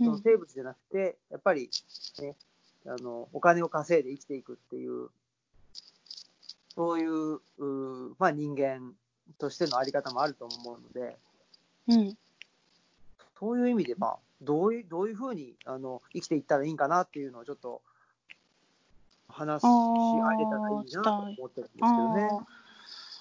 [0.00, 0.06] うん。
[0.06, 1.70] その生物じゃなくて、やっぱり、
[2.20, 2.36] ね、
[2.86, 5.08] あのお金を稼いで生きていくっていう、
[6.74, 8.94] そういううーまあ、人間
[9.38, 11.16] としてのあり方もあると思うので、
[11.88, 12.16] うん。
[13.38, 17.82] そういう意味で、まあ、どういうどういうふうにあの生きていったらいいんかなっていうのをちょっと
[19.28, 22.28] 話し合えたらいいなと思ってるんですけどね。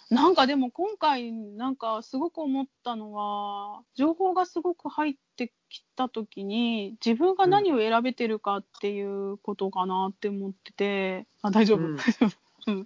[0.09, 11.97] なんかでも今回なんかすごく思ったのは情報がすごく入ってきた時に自分が何を選べてるかっていうことかなって思ってて、あ大丈夫、うん。
[11.97, 12.32] 大丈夫
[12.68, 12.86] うん。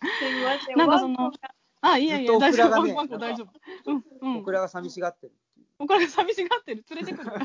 [0.78, 1.32] なんかその
[1.82, 3.92] あいやいや大丈夫大丈夫。
[3.92, 4.34] うんうん。
[4.40, 5.34] 僕らが寂しがってる
[5.84, 5.88] っていう。
[5.88, 7.32] オクラが寂しがってる連れてくる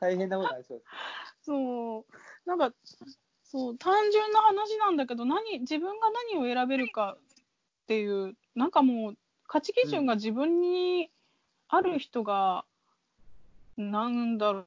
[0.00, 0.90] 大変なことありそうです。
[1.42, 2.04] そう
[2.46, 2.72] なんか
[3.44, 11.10] そう単純な話なんだけど何自分が何を選べるかっていうなんかもう価値基準が自分に
[11.68, 12.64] ある人が、
[13.76, 14.66] なんだろ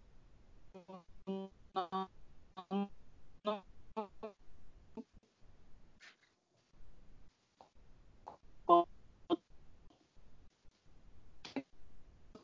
[1.28, 2.10] うな、あ
[2.70, 2.90] い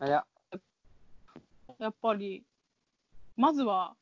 [0.05, 0.25] や、
[1.79, 2.43] やっぱり、
[3.35, 3.95] まずは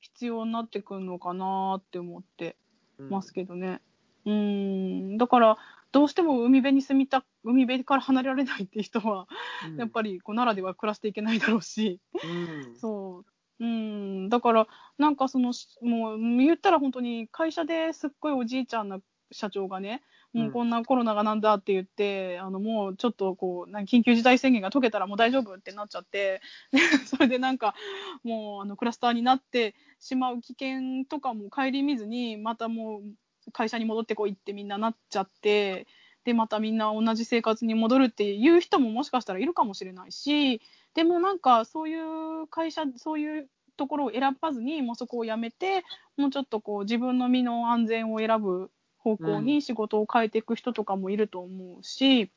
[0.00, 2.56] 必要になってくるのかなって思って
[2.98, 3.10] うん。
[3.10, 3.80] ますけどね。
[4.24, 5.58] うーん、だから、
[5.92, 9.26] どうしても海辺に住みた、海辺から離れられないっていう人は、
[9.66, 9.76] うん。
[9.76, 12.76] やっぱりこう奈良では暮らしていけないだろうし、うん。
[12.78, 13.24] そう。
[13.60, 14.68] うん、だから、
[14.98, 19.00] なんかその、しもう言ったら本当に会社ですっごいおじいちゃんな
[19.32, 20.02] 社長がね、
[20.34, 27.74] もうこんなコロナがなんだって言って、あのもうちょっとこう、な緊急事態宣言が解けたらもう大丈夫ってなっちゃって、で それでなんか、
[28.22, 35.86] もうあのクラスターになってしまう危険とかも顧みずに、またもう会社に戻ってこいってみんななっちゃって、
[36.24, 40.60] で、またみんな同じ生活に戻るっていう人ももしかしたらいるかもしれないし、
[40.92, 43.48] でもなんかそういう会社、そういう
[43.78, 45.84] ところを選ばずに、もうそこをやめて、
[46.18, 48.70] もうちょっとこう自分の身の安全を選ぶ
[49.16, 52.30] 方向うに仕事を変えていく人とかもいると思うし、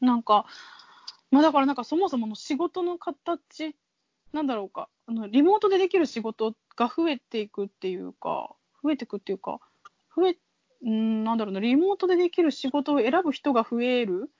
[0.00, 0.46] なんか、
[1.30, 3.74] まあだからなんかそもそもの仕事の形、
[4.32, 9.60] なんだろうか、あのリモートでできる仕事が増えていくっていうか、増えていくっていうか、
[10.14, 10.36] 増え、
[10.84, 14.30] うん、なんだろうな、リモートでできる仕事を選ぶ人が増える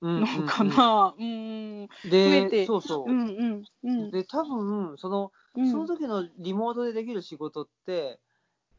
[0.00, 1.14] うんのかな。
[1.18, 3.12] うん、うん増えてで、そうそうう。
[3.12, 4.10] ん、うん、うん。
[4.10, 8.20] で、多分、その、うんその時のリモートでできる仕事って、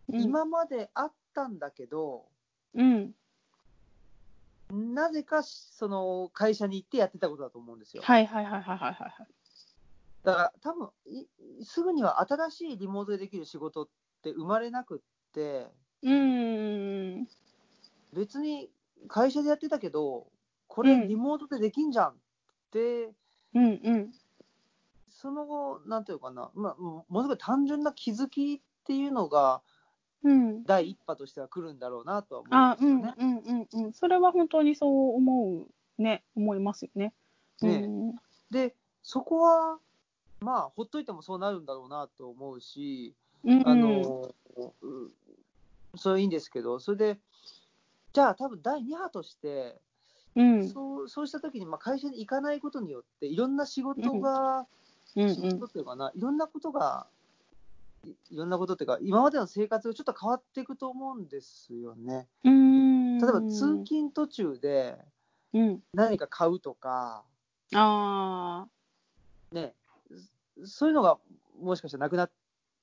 [0.07, 2.25] うん今まであったんだけど、
[2.73, 3.13] うん、
[4.71, 8.03] なぜかその会社に行ってやってたことだと思うんですよ。
[8.03, 9.11] はいはいはいはいはいはい。
[10.23, 11.25] だから多分い
[11.63, 13.87] すぐには新しいリモートでできる仕事っ
[14.21, 15.67] て生まれなくって、
[16.03, 17.27] うん、
[18.13, 18.69] 別に
[19.07, 20.27] 会社でやってたけど、
[20.67, 22.13] これうんリモートでできんじゃんっ
[22.71, 23.11] て、
[23.55, 24.11] うん、うん。
[25.09, 29.61] その後、なんていうかな、まあ、もものすごい単純な気づきっていうのが、
[30.23, 30.63] うん。
[30.63, 33.41] 第一波としては来るんだろうなとは思あ、うんん、うですよね。
[33.45, 33.93] うん、うん、うん。
[33.93, 35.67] それは本当にそう思う
[36.01, 37.13] ね、思いますよね。
[37.61, 38.15] ねうん、
[38.49, 39.77] で、そこは、
[40.39, 43.13] まあ、ほっといてもそうなるんだろうなと思うし、
[43.43, 45.11] うん、あの、うん
[45.95, 47.19] それはいいんですけど、それで、
[48.13, 49.79] じゃあ、多分第2波として、
[50.35, 54.67] うん、そうそうしたときに、まあ、会社に行かないことによって、いろんな仕事が、
[55.15, 57.07] うん、仕事っていうかな、いろんなことが、
[58.05, 62.27] いいろんなことっていうか、今までの生活がちょっと変わっていくと思うんですよね。
[62.43, 63.17] うん。
[63.17, 64.97] 例えば、通勤途中で
[65.53, 65.83] うん。
[65.93, 67.23] 何か買うとか、
[67.73, 68.67] あ
[69.51, 69.73] ね、
[70.63, 71.17] そういうのが
[71.59, 72.31] もしかしたらなくなっ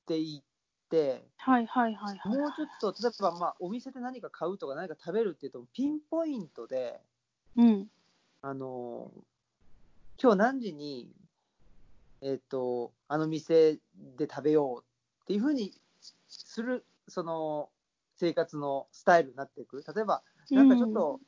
[0.07, 2.37] ていって、あ、はいはいはいはい。
[2.37, 7.01] もうちょっと、例えば、まあ、お店で何か買うとか何か食べるっていうと、ピンポイントで、
[7.57, 7.87] うん、
[8.43, 9.11] あの
[10.21, 11.11] 今日何時に、
[12.21, 13.75] えっ、と、あの店
[14.17, 14.85] で食べよう
[15.27, 15.73] っていうふうに
[16.29, 17.69] する、その
[18.15, 19.83] 生活のスタイルになっていく。
[19.95, 20.23] 例えば、
[20.53, 21.19] なんかちょっと、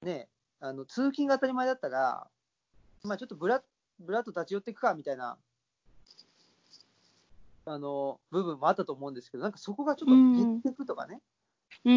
[0.00, 0.30] ね、
[0.60, 2.26] あの通勤が当たり前だったら、
[3.04, 3.62] まあ、ちょっとブラ,
[4.00, 5.36] ブラッと立ち寄っていくかみたいな
[7.66, 11.20] あの部分もあったと思うんですけど、なんかそこがちょっと減っていくとかね。
[11.84, 11.92] そう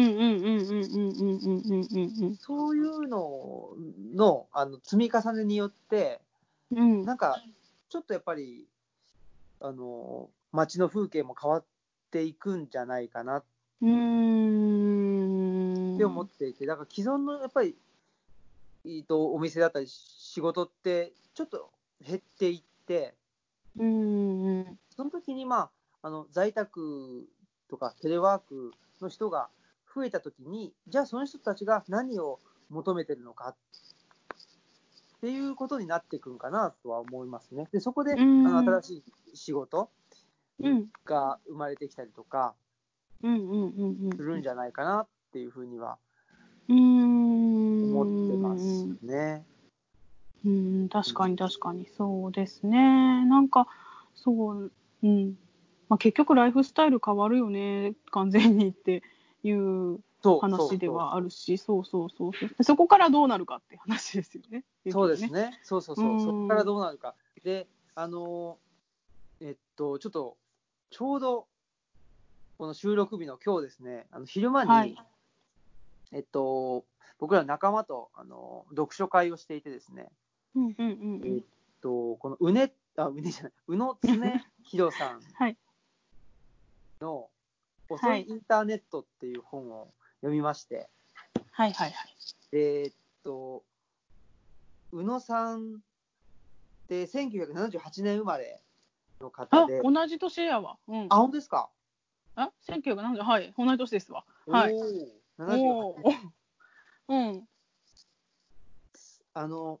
[2.76, 3.70] いうの
[4.14, 6.20] のあの積み重ねによって、
[6.70, 7.42] うん、なんか
[7.88, 8.66] ちょっとやっぱり
[9.60, 11.64] あの街の風景も変わっ
[12.10, 13.44] ていくんじゃないかなっ。
[15.98, 17.76] て思っていて、だから既存のやっぱり、
[18.86, 23.14] えっとお店だったり仕事って、ちょっと減っていって、
[23.78, 24.78] うん、うん。
[24.94, 25.70] その時にま
[26.02, 27.28] あ、あの在宅
[27.68, 29.48] とかテレワークの人が
[29.94, 32.38] 増えた時に、じゃあその人たちが何を
[32.70, 33.54] 求めてるのかっ
[35.20, 37.68] ていうことになっていくんかなとは思いますね。
[37.72, 39.02] で、そこで、あうんの新し
[39.32, 39.88] い仕事うん、
[41.04, 42.54] が生まれてきたりとか
[43.22, 45.98] うん、うん、うん、するんじゃないかなっていうふうには
[46.68, 47.82] うん。
[47.84, 49.44] 思ってますね。
[50.44, 52.78] うん、確かに確かに、そうですね。
[53.26, 53.66] なんか、
[54.14, 55.38] そう、うん。
[55.88, 59.02] まあ、結局ライフスタイル変わるよね、完全にって
[59.42, 60.00] いう
[60.40, 64.64] 話ではあるし、そうそうそうそそこからどうなるかって話ですよね。
[64.90, 65.28] そうですね。
[65.28, 65.60] ね。
[65.62, 66.16] そうそうそうう。
[66.16, 67.14] んそこからどうなるか。
[67.42, 70.36] で、あのー、えっと、ちょっと、
[70.90, 71.46] ちょうど、
[72.58, 74.96] この収録日の今日ですね、あの昼間に、はい。
[76.12, 76.84] えっと、
[77.18, 80.10] 僕ら仲間と、あの、読書会をしていてですね、
[80.54, 80.64] うん。
[80.64, 81.42] うんうんうんえっ。
[81.80, 84.10] と、このうね、あ、うねじゃない、宇野常
[84.64, 85.56] 弘さん はい。
[87.00, 87.30] の、
[87.88, 90.88] 遅はいいインターネットっていう本を読みまして、
[91.52, 91.72] はい。
[91.72, 91.90] はい。
[91.90, 92.16] はい。
[92.52, 93.64] えーっと、
[94.92, 95.80] 宇野さん
[96.88, 98.62] で、1978年生まれ
[99.20, 100.78] のあ方で、同じ年やわ。
[100.88, 101.06] うん。
[101.10, 101.70] あ、本当ですか？
[102.34, 104.24] あ、1970、はい、同じ年ですわ。
[104.46, 104.74] はい。
[104.74, 105.08] おー
[105.38, 106.02] 78おー
[107.08, 107.48] うん。
[109.34, 109.80] あの、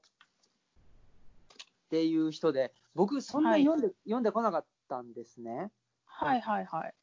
[1.86, 5.70] っていう人で、僕、そんなに読んで、読んでこなかったんですね。
[6.04, 6.94] はいはいはい。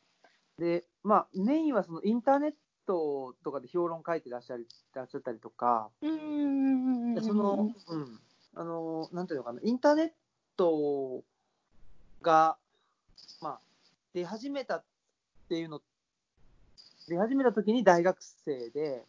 [0.59, 2.53] で、まあ、メインはそのインターネッ
[2.85, 7.21] トとかで評論書いてらっしゃりらっしゃったりとか、うん。
[7.21, 8.19] その、うん、
[8.55, 10.11] あの、なんていうのかな、インターネッ
[10.57, 11.23] ト
[12.23, 12.57] が、
[13.41, 13.59] まあ、
[14.15, 14.83] 出始めたっ
[15.47, 15.81] ていうの、
[17.07, 19.05] 出始めた時に大学生で、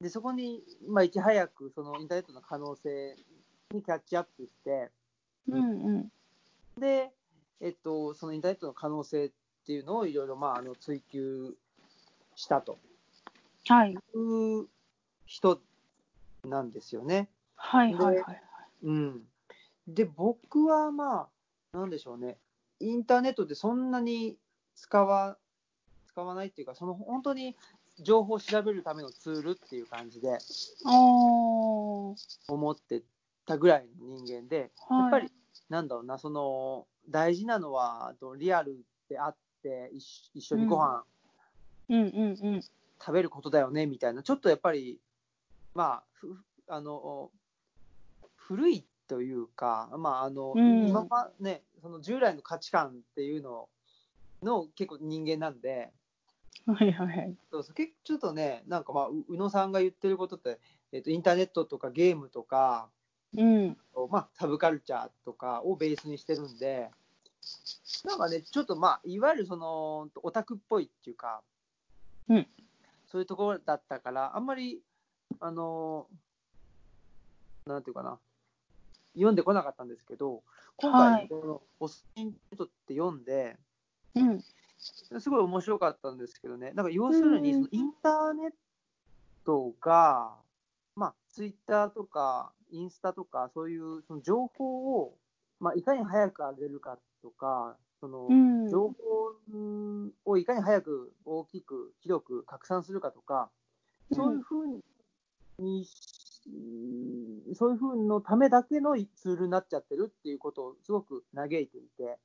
[0.00, 3.16] で、そこに、まあ、いち早く、そのインターネットの可能性
[3.72, 4.90] にキャッチアップして、
[5.48, 6.12] うんうん。
[6.78, 7.10] で、
[7.60, 9.30] えっと、そのインターネットの可能性っ
[9.66, 11.56] ていうのをいろいろ、まあ、あの追求
[12.36, 12.78] したと
[13.66, 13.92] はい。
[13.92, 14.68] いう
[15.26, 15.60] 人
[16.44, 17.28] なんですよね。
[17.56, 18.42] はいはいはい。
[18.84, 19.22] うん。
[19.88, 21.28] で、僕はま
[21.74, 22.38] あ、なんでしょうね。
[22.80, 24.36] インターネットってそんなに
[24.76, 25.36] 使わ、
[26.06, 27.56] 使わないっていうか、その本当に
[28.00, 30.38] 情報を調べるためのツールっていう感じで。
[32.48, 33.02] 思って
[33.46, 35.00] たぐらいの人間で、はい。
[35.02, 35.32] やっぱり、
[35.68, 41.04] なんだろうな、その、大事なのは、とリアルであって、一緒一緒にご飯
[41.88, 42.62] うんうんうん。
[43.00, 45.00] 食べることだよね、みたいな、ちょっとやっぱり、
[45.74, 46.36] まあ、ふ
[46.68, 47.30] あの、
[48.36, 53.68] 古いというか、まあ、あの、うん今まね、その従来の価値観っていうの
[54.42, 55.90] の結構人間なんで、
[56.66, 57.36] はいはいはい。
[57.50, 60.60] そうそう結構ちょっとね、なんかまあ、う宇野さんが言ってることって、
[60.92, 62.88] えっと、インターネットとかゲームとか、
[63.36, 63.76] うん。
[64.10, 66.90] まあ、サブカルチャーとかをベースにしてるんで、
[68.04, 71.42] なんかね、ちょっとまあ、いわゆるその、オタクっぽいっていうか、
[72.28, 72.46] うん
[73.10, 74.82] そういうところだったから、あんまり、
[75.40, 76.06] あの、
[77.66, 78.18] なんていうかな、
[79.14, 80.42] 読んでこなかったんですけど、
[80.76, 81.28] 今はい。
[81.28, 83.56] 回、この、オスインターネットって読んで、
[84.14, 84.40] うん。
[85.20, 88.50] すごい面白かったんですけどね、なんか要するに、うんそのインターネッ
[89.44, 90.36] トが、
[90.94, 95.16] まあ、ツイッターとか、インスタとか、そういうその情報を、
[95.58, 98.68] まあ、いかに早く上げるかとか、そのうん。
[98.68, 98.94] 情報
[99.52, 103.50] うんをいかに早く大きく、広く拡散するかとか、
[104.12, 104.74] そういうふうに、
[105.58, 105.84] うん
[107.54, 112.18] そういうふうのためだけのツールになっちゃってるっていうことをすごく嘆いていて、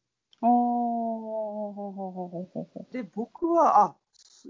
[2.91, 3.95] で、僕は、あ、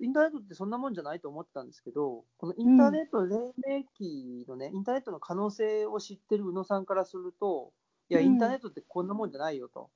[0.02, 7.72] インターネットってそんなもんじゃないと思ってたんですけど、このインターネット黎明期のね、インターネットの可能性を知ってる宇野さんからすると、
[8.10, 8.26] いや、うん。
[8.26, 9.90] インターネットってこんなもんじゃないよと。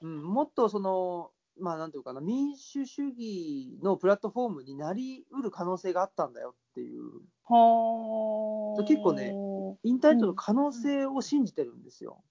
[0.00, 1.30] うん、もっとその、
[1.60, 7.22] まあなんていうかな、民主主義のプラットフォームになりうる可能性があったんだよっていう、う。
[7.44, 8.84] はー。
[8.86, 9.34] 結構ね
[9.82, 12.22] インターネットの可能性を信じてるんですよ。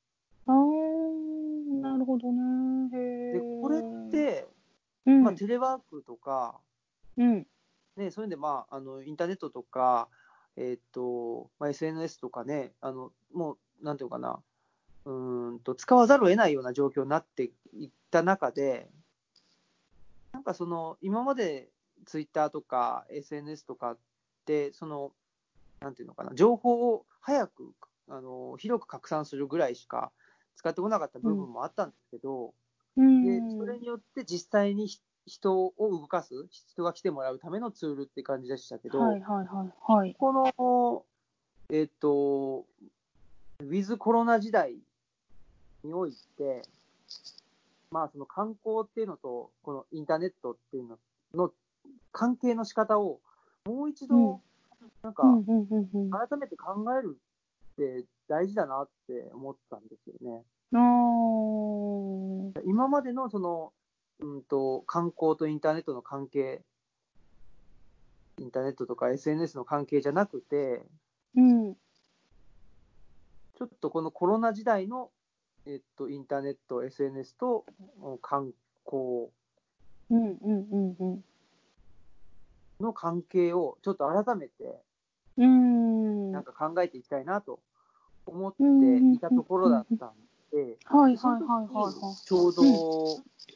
[0.46, 2.90] あー、なるほどね。
[2.98, 4.48] へで、ーこれっ、て、
[5.06, 6.60] うん、まあテレワークとか、
[7.18, 7.48] うん、
[7.98, 10.08] ね、そういうんで、まあ、あのインターネットとか、
[10.56, 14.40] えーっとまあ、SNS とかね、あのもう、なんていうのかな、
[15.06, 18.90] うーんと、使わざるを得ないような状況になっていった中で、
[20.48, 21.70] かその、今まで
[22.06, 23.98] ツイッターとか SNS とかっ
[24.46, 25.12] て、その、
[25.82, 27.74] なんていうのかな、情報を早く、
[28.10, 30.14] あの広く拡散するぐらいしか
[30.56, 32.54] 使ってこなかった部分もあったんですけど、
[32.96, 33.24] うん。
[33.24, 40.16] でそれによって実際にひ人を動かす、人が来てもらうためのツールって感じでしたけど、はいはいはいはい。
[40.18, 41.06] この、
[41.70, 42.66] えっ、と、
[43.60, 44.78] ウィズコロナ時代
[45.84, 46.62] において、
[47.92, 50.98] まあその観光っていうのと、このインターネットっていうの
[51.34, 51.52] の
[52.12, 53.20] 関係の仕方を、
[53.66, 54.42] もう一度、うん
[55.02, 57.18] なんか、改めて考える
[57.74, 60.44] って大事だなって思ったんですよね。
[60.74, 63.74] ー今までのその、
[64.20, 66.62] うんと、観光とインターネットの関係、
[68.40, 70.84] インターネットとか SNS の関係じゃなくて、
[71.36, 71.74] うん。
[71.74, 75.10] ちょっとこのコロナ時代の、
[75.68, 77.66] えっと、インターネット、SNS と
[78.02, 78.54] お観
[78.86, 79.28] 光。
[82.80, 84.82] の関係をちょっと改めて。
[85.38, 87.60] なんか考えていきたいなと
[88.26, 90.14] 思ってうんいたところだったん
[90.52, 92.62] で、はいはいそのはい時はいにちょうど、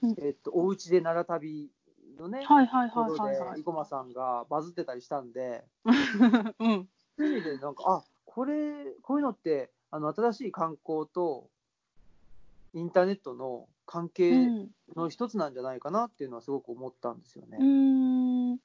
[0.03, 1.71] うんえっと、おうちで奈良旅
[2.19, 2.67] のね、はい。
[2.67, 3.59] はいはいはい。
[3.59, 5.63] 生駒さんがバズってたりしたんで、
[6.59, 6.89] うん。
[7.17, 11.49] そういう意味でなんか、あこれ、こういうのって、あの新しい観光と
[12.73, 14.71] インターネットの関う係ん。
[14.95, 17.59] の一つなんじゃないかなっていうのはすごく思ったんですよね。
[17.59, 18.59] うーん。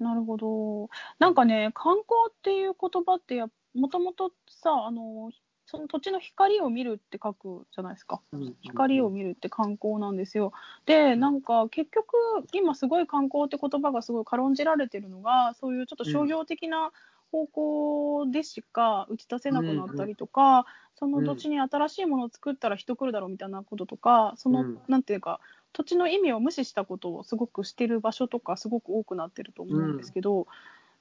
[0.00, 0.90] なるほど。
[1.18, 5.30] なんかね、観光っていう言葉ってや、もともとさ、あの、
[5.66, 8.22] その土地の光を見るって書くじゃないですか。
[8.32, 10.52] うん光を見るって観光なんですよ。
[10.86, 12.16] で、なんか結局、
[12.52, 16.92] 今すごい観光って言葉がすごい軽んじられてるのが、そういうちょっと商業的な
[17.30, 20.66] 方向でしか打ち出せなくなったりとか、
[20.96, 24.78] その土地に新しいものを作ったら人来るだろうみたいなこととか、その、うん。
[24.88, 25.40] なんていうか、
[25.72, 30.46] 土地の意味を無視したことをすごくしてる場所とか、すごく多くなってると思うんですけど、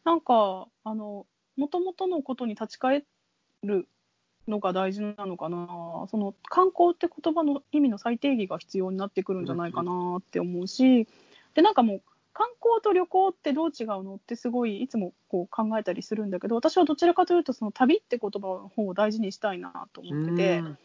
[0.03, 1.25] なんか、あの、
[1.55, 3.03] もともとのことに立ち返
[3.63, 3.87] る
[4.47, 11.07] のが大事なのかな、その観光って言葉の意味の再定義が必要になってくるんじゃないかなって思うし、
[11.53, 12.01] で、なんかもう、
[12.37, 20.59] 観光と旅行ってどう違うのってすごいいつもこう考えたりするんだけど、私はどちらかというと、その旅って言葉の方を大事にしたいなと思ってて。
[20.59, 20.77] うん。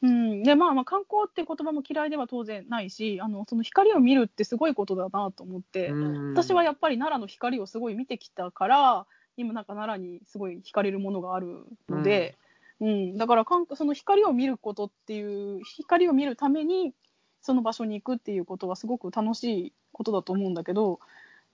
[0.00, 6.34] うん、でまあまあ観光って言葉も嫌いでは当然ないしあのその光を見るってすごいことだなと思って、うん。
[6.34, 12.36] 私はやっぱり奈良の光をすごい見てきたから今なんか奈良にすごい惹かれるものがあるので、
[12.80, 13.16] うん。
[13.16, 16.92] だから観その光を見ることっていう光を見るために
[17.40, 21.00] その場所に行くっていうことはすごく楽しいことだと思うんだけど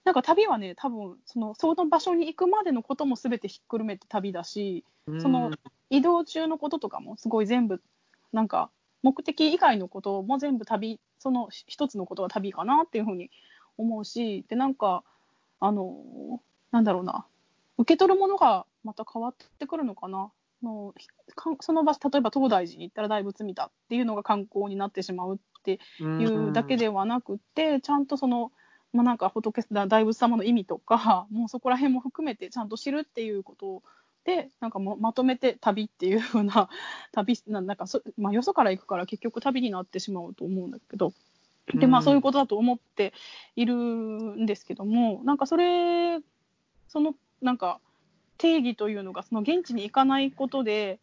[0.03, 4.83] なんか旅はね多分そのその場所に行くまでのことも全てひっくるめて旅だし
[5.19, 5.51] その
[5.89, 7.81] 移動中のこととかもすごい全部
[8.31, 8.69] なんか
[9.01, 13.31] 目的以外のことも全部旅その一つのことは旅かなっていうふうに
[13.77, 15.03] 思うしでなんか
[15.59, 17.25] あのなんだろうな
[17.77, 20.31] 受け取るものがまた変わってくるのかな
[20.63, 20.93] の
[21.59, 25.79] その場所例えば東大寺に行ったら大仏見たっていうのが観光になってしまうって
[26.19, 28.51] いうだけではなくって、ちゃんとその、
[28.93, 33.83] まあ、なんか仏だ大仏様の意味とかもうそこら辺も含めてちゃんと知るっていうこと
[34.23, 36.69] でなんかもまとめて旅っていう風な
[37.11, 41.13] 旅ななんかそ、まあ、よそから行くから結局旅になってしまうと思うんだけど
[41.73, 42.05] でまあうん。
[42.05, 43.13] そういうことだと思って
[43.55, 46.19] いるんですけどもなんかそれ
[46.87, 47.79] そのなんか
[48.37, 50.99] 定義というのがその現地に行かないことで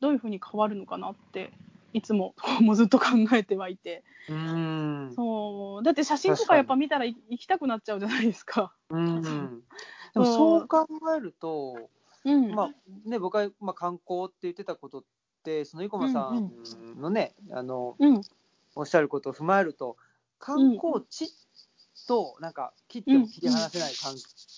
[0.00, 1.52] どういうふうに変わるのかなって
[1.92, 4.04] いつも もうずっと考えてはいて。
[4.28, 5.12] うん。
[5.14, 5.82] そう。
[5.82, 8.74] だって写真とかやっぱ見たらい行きたくなっちゃうじゃないですか。
[8.90, 9.22] うん。
[10.14, 11.90] でもそう考えると、
[12.24, 12.70] うん、まあ
[13.08, 15.04] ね、僕が、まあ、観光って言ってたことっ
[15.44, 18.20] て、その生駒さんのね、あのうん。
[18.74, 19.96] おっしゃることを踏まえると、
[20.38, 21.32] 観光地
[22.06, 24.16] となんか切っても切り離せない関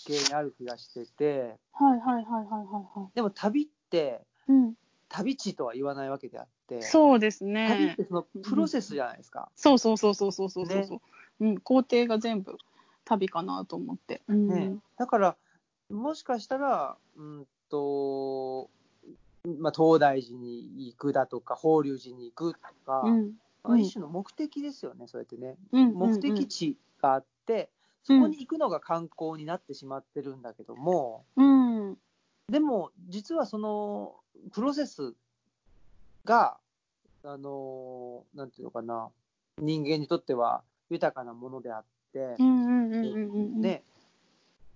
[0.09, 3.15] 係にある気がしてて、はいはいはいはいはいはい。
[3.15, 4.75] でも旅って、うん、
[5.09, 8.05] 旅地とは言わないわけであって、そうです旅っねて。
[8.05, 9.51] そのプロセスじゃないですか。
[9.55, 11.01] そうそうそうそうそうそうそう、ね。
[11.41, 12.57] うん、工程が全部
[13.05, 14.23] 旅かなと思って。
[14.29, 15.37] うん、ね、だから、
[15.91, 18.71] もしかしたら、うんと、
[19.59, 23.33] まあ、東大寺に行くだとか、法隆寺に行くとか、うん、
[23.63, 25.57] まあ、一種の目的ですよね、そうやってね。
[25.73, 27.71] うん、目的地があって、
[28.09, 31.99] そこに行くのが観光になってしまってるんだけども、うん、
[32.49, 34.15] でも、実はその
[34.55, 35.13] プロセス
[36.25, 36.57] が、
[37.23, 39.11] あの、なんていうのかな、
[39.59, 41.85] 人間にとっては豊かなものであっ
[42.15, 43.85] て、ね、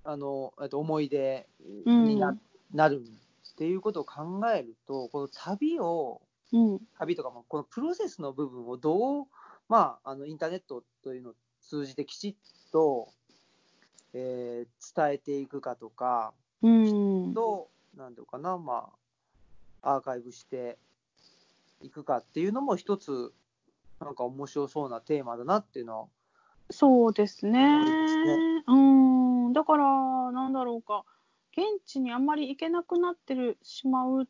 [0.04, 1.48] あの、えっと思い出
[1.86, 2.04] うん。
[2.04, 2.36] にな,、
[2.74, 6.20] なるっていうことを考えると、この旅を、
[6.52, 9.26] うん、旅とかも、このプロセスの部分をどう、
[9.70, 12.36] まあ、あのインターネットというのを通じてきちっ
[12.72, 13.08] と、
[14.14, 16.32] えー伝えていくかとか、
[16.62, 18.90] うん、と、なんていうかな、ま
[19.82, 20.78] あ、アーカイブして
[21.80, 23.32] いくかっていうのも一つ、
[24.00, 26.06] なんか面白そうなテーマだなっていうのは、
[26.70, 28.64] そうですねすね。
[28.66, 28.76] う
[29.50, 31.04] ん、だから、なんだろうか、
[31.52, 34.26] 現地にあんまり行けなくなってるしまう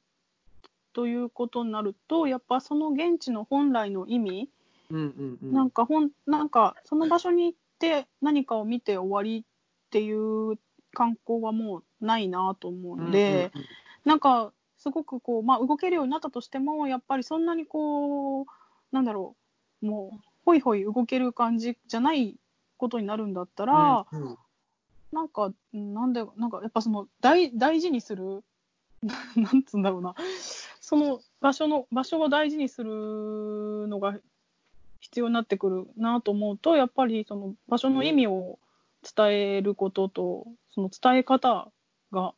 [0.92, 4.48] ということになると、やっぱその現地の本来の意味、
[4.90, 5.52] うんうんうん。
[5.52, 9.44] なんかほん、なんかその場所に行って何かを見て終わり
[9.92, 10.58] っていう
[10.94, 13.52] 観光はもうないなと思うので、
[14.06, 18.46] なんかすごくこう、まあ、動けるようになったとしても、やっぱりそんなにこう、
[18.90, 19.36] なんだろ
[19.82, 22.36] う、もう、ほいほい動ける感じじゃない
[22.78, 24.38] ことになるんだったら、うんうん。
[25.12, 28.42] なんか、うんなんで、なんかやっぱその大大事にする、
[29.36, 30.14] なんつうんだろうな、
[30.80, 34.18] その場所の、場所を大事にするのが
[35.00, 38.58] 必要になってくるなと思うと、やっぱりその場所の意味を
[39.02, 41.70] 伝えることと、その伝え方
[42.12, 42.34] が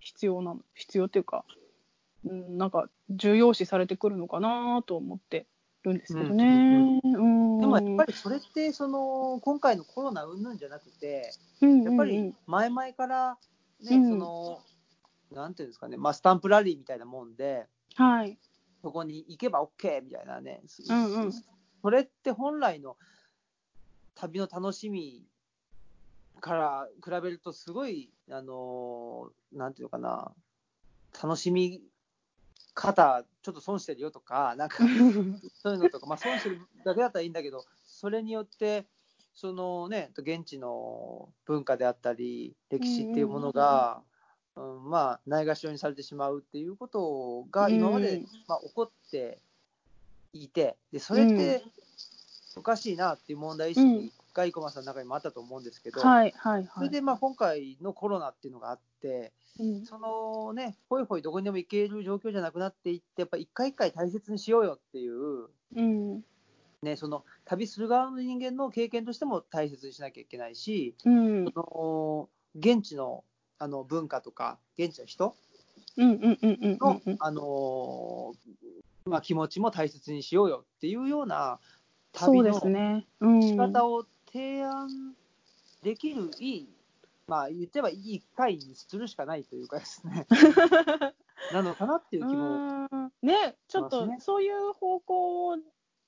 [0.00, 1.44] 必要なの、必要っていうか、
[2.24, 5.46] うん、なんか重要視されてくるのかなと思って
[5.82, 7.00] るんですけどね。
[7.04, 13.38] うんでもやっぱりそれってその今回のコロナ云々じゃなくてりやっぱり前々から
[13.82, 14.10] ね、うん。
[14.10, 14.60] その
[15.32, 18.38] なんていうんですかね、まあ、スタンプラリーみたいなもんではい。
[18.82, 20.60] そこに行けば OK みたいなね、
[20.90, 21.32] うんうん。
[21.32, 22.96] それって本来の
[24.14, 25.22] 旅の楽しみ
[26.44, 30.32] から比べるとすごいあのなんていうのかな。
[31.22, 31.80] 楽しみ
[32.74, 34.78] 肩、ちょっと損してるよとか、なんか
[35.62, 38.84] そういうのとか、まあ、損してるだけだったらいいんだけど、それによって、
[39.32, 44.02] そのね、現地の文化であったり、歴史っていうものが、
[44.56, 49.38] うんまあ、ないがしろにされてしまうっていうことが、今まで、うんまあ、起こって
[50.32, 51.62] いて、でそれって
[52.56, 56.68] おかしいなっていう問題意識が、生駒さんの中にもあったと思うんですけど、はいはいはい。
[56.76, 59.86] それでまあ今回のコロナっていうのがあって、うん。
[59.86, 66.24] そのね、ほいほいどこにでも行ける状況じゃなくなっていって、やっぱ一回一回大切にしようよっていう、うん。
[66.82, 71.52] ね、その旅する側の人間の経験としても大切にしなきゃいけないし、うん。
[71.54, 73.24] その現地の
[73.58, 75.36] あの文化とか、現地の人
[75.96, 77.16] うんうんうんうんの、うん。
[77.20, 78.34] あの
[79.06, 81.58] まあ、気持ちも大切にしようよっていうような
[82.12, 83.06] 旅のすね。
[83.20, 83.42] うん。
[83.42, 85.14] 仕方を提案
[85.84, 86.68] できるいい、
[87.28, 90.26] まあ言ってはいい会にするしかないというかですね、
[91.52, 92.88] なのかなっていう気も。
[92.90, 93.12] うん。
[93.22, 95.56] ね、ちょっとそういう方向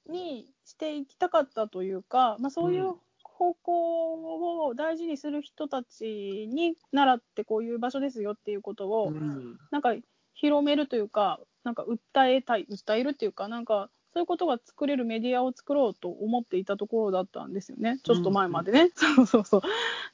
[0.09, 9.57] にしていきたかったというか、まあ、そういう方向を大事にする人たちに習ってこういう場所ですよっていうことを、うん。
[9.70, 9.95] なんか
[10.35, 18.91] 広めるというか、なんか訴えたい、訴えるっていうか、なんかそういうことが作れるメディアを作ろうと思っていたところだったんですよね、ちょっと前までね。
[18.95, 19.62] そうそうそう。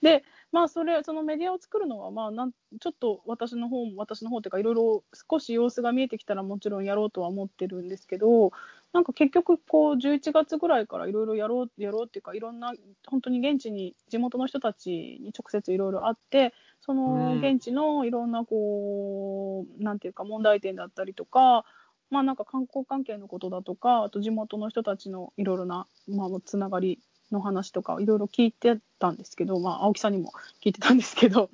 [0.02, 8.50] で、まあ、それ、そのメディアを作るのは、まあなん、ちょっと私の方も、私の方っていうか、いろいろ少し様子が見えてきたらもちろんやろうとは思ってるんですけど、
[8.92, 12.72] なんか結局、こう、11月ぐらいからいろいろやろう、やろうっていうか、いろんな、
[13.06, 21.64] 本当に現地に、地元の人たちに直接いろいろ会って、そのうん現地のいろんなこう、なんていうか問題点だったりとか、
[22.12, 26.98] まあなんか観光関係のことだとか、あと地元の人たちのいろいろな、まあ、つながり
[27.32, 30.32] の話とかいろいろ聞いてたんですけど、まあ青木さんにも
[30.62, 31.48] 聞いてたんですけど、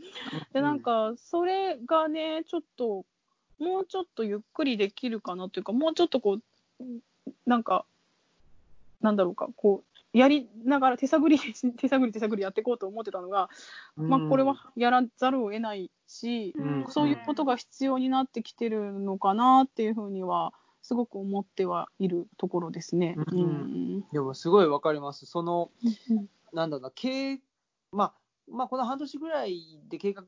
[0.52, 3.04] でなんかそれがね、ちょっと、
[3.60, 6.40] もうちょっとゆっくりできるかなというか、もうちょっとこ
[6.80, 6.84] う、
[7.46, 7.84] なんか、
[9.00, 11.38] なんだろうか、こう、やりながら手探り、
[11.78, 13.48] 手探り手探りやっていこうと思ってたのが、
[13.96, 20.52] まあ、これはやらざるを得ないし、うんそういうことが必要になってきてるのかなっていうふうには、
[20.82, 23.14] すごく思ってはいるところですね。
[23.16, 24.04] ううんん。
[24.12, 25.26] でもすごいわかります。
[25.26, 25.70] その、
[26.10, 27.40] うんなんだろうな、経
[27.92, 28.14] まあ、
[28.50, 30.22] まあ、この半年ぐらいで計画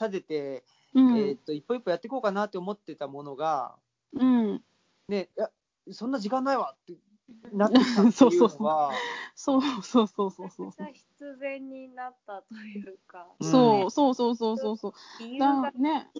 [0.00, 0.64] 立てて、
[0.94, 1.18] うん。
[1.18, 3.76] えーっと、一歩一歩やっていこうかなって思ってたものが、
[4.14, 4.64] うん。
[5.08, 5.50] ね、いや、
[5.92, 6.94] そんな時間ないわって
[7.52, 8.92] なってきたっていうのは、
[9.34, 10.66] そうそうそうそうそうそう。
[10.66, 14.92] めちゃくちゃ必然になったというか、うんそうそうそうそうそうそう。
[15.20, 16.10] 理由だがね。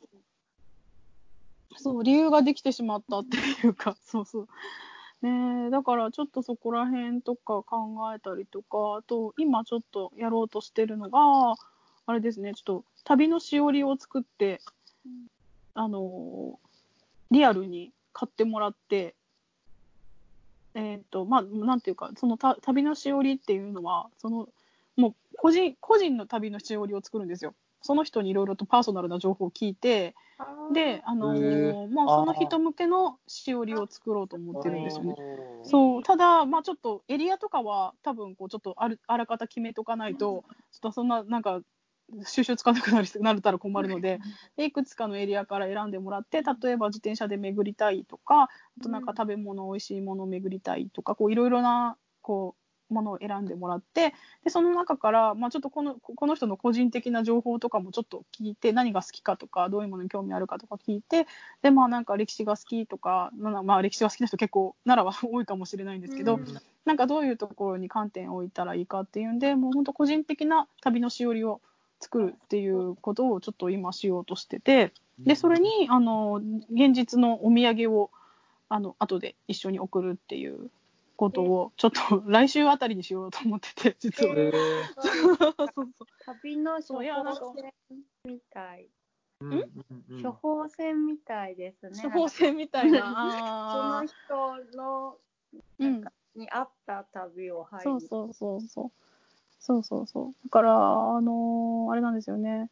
[1.76, 4.48] そう、理由ができてしまったっていうか、 そうそう。
[5.22, 11.54] ねえだからちょっとそこら辺とか考えたりとか、あと今ちょっとやろうとしてるのが、
[12.06, 14.60] あれですね、ちょっと旅のしおりを作って、
[15.74, 16.64] あのー
[17.30, 19.16] リアルに買ってもらって、
[20.74, 24.48] えっ、と、まあ、なんていうか、そのた旅のしおりっていうのは、その、
[24.96, 27.54] もう個人、個人の旅のしおりを作るんですよ。
[27.82, 31.88] その人にいろいろとパーソナルな情報を聞いて、あーで、あのへー。
[31.88, 35.14] もうその人向けのしおりを作ろうと思ってるんですよね。
[35.62, 41.60] うそう、ただ、まあちょっとエリアとかは多分こうちょっとあるあらかた決めとかないと、ちょっとそんななんか
[42.24, 44.20] 収集つかなくなるなるたら困るので、
[44.56, 48.48] でいくつかのエリアから選んでもらって、例えば自転車で巡りたいとか、あ
[48.82, 61.26] となんか食べ物、美味しいものを巡りたいとか、こういろいろなこうものを選んでもらって、でその中から、まあ、ちょっとこのこの人の個人的な情報とかもちょっと聞いて、何が好きかとか、どういうものに興味あるかとか聞いて、
[61.62, 66.44] で、まあなんか歴史が好きとか、まあ歴史が好きな人結構奈良は多いかもしれないんですけど、うん。
[66.84, 71.62] なんかどういうところに観点を置いたらいいかっていうんで、もう本当個人的な旅のしおりを
[72.00, 76.40] 作るっていうことをちょっと今しようとしてて、で、それに、あの、
[76.70, 78.10] 現実のお土産を、
[78.68, 80.70] あの、後で一緒に送るっていう
[81.16, 84.34] ことを、ちょっと来週あたりにしようと思ってて、実は。
[84.34, 84.52] へー
[85.00, 85.88] そうそう
[86.26, 87.72] 旅の処そういやなんか方箋
[88.24, 88.88] みたい。
[89.40, 89.70] うん
[90.22, 92.02] 処方箋みたいですね。
[92.02, 93.00] 処方箋みたいな。
[93.00, 96.04] そあの人のーうん。
[96.36, 98.90] に合った旅を配そうそうそうそう。
[99.66, 100.32] そうそうそう。
[100.44, 102.68] だから、あのーあれなんですよね。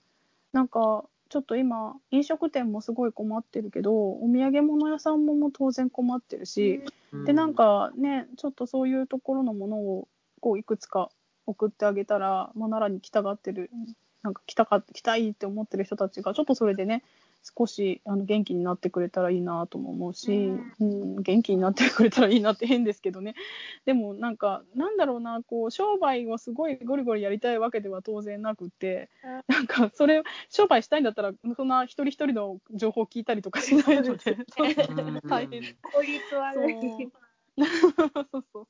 [0.52, 6.82] なんか、ちょっと今、飲食店もすごい困ってるけど、お土産物屋さんももう当然困ってるし、
[7.12, 10.08] うんで、なんかね、ちょっとそういうところのものを、
[10.40, 11.08] こう、いくつか
[11.46, 13.70] 送ってあげたら、まあ、奈良に来たがってる、
[14.22, 17.02] なんか来たか、来たいって思ってる人たちが、ちょっとそれでね、
[17.42, 23.34] 少しあの元気になってくれたらいいなとも思うし、うん、元気になってくれたらいいなって変ですけどね。
[23.84, 29.10] でもなんかなんだろうなこう商売をすごいゴリゴリやりたいわけでは当然なくって
[29.48, 34.36] なんかそれ商売したいんだったらそんな一人一人の情報聞いたりとかしないので
[35.28, 36.74] 大変効率悪い。
[38.32, 38.66] そうそう。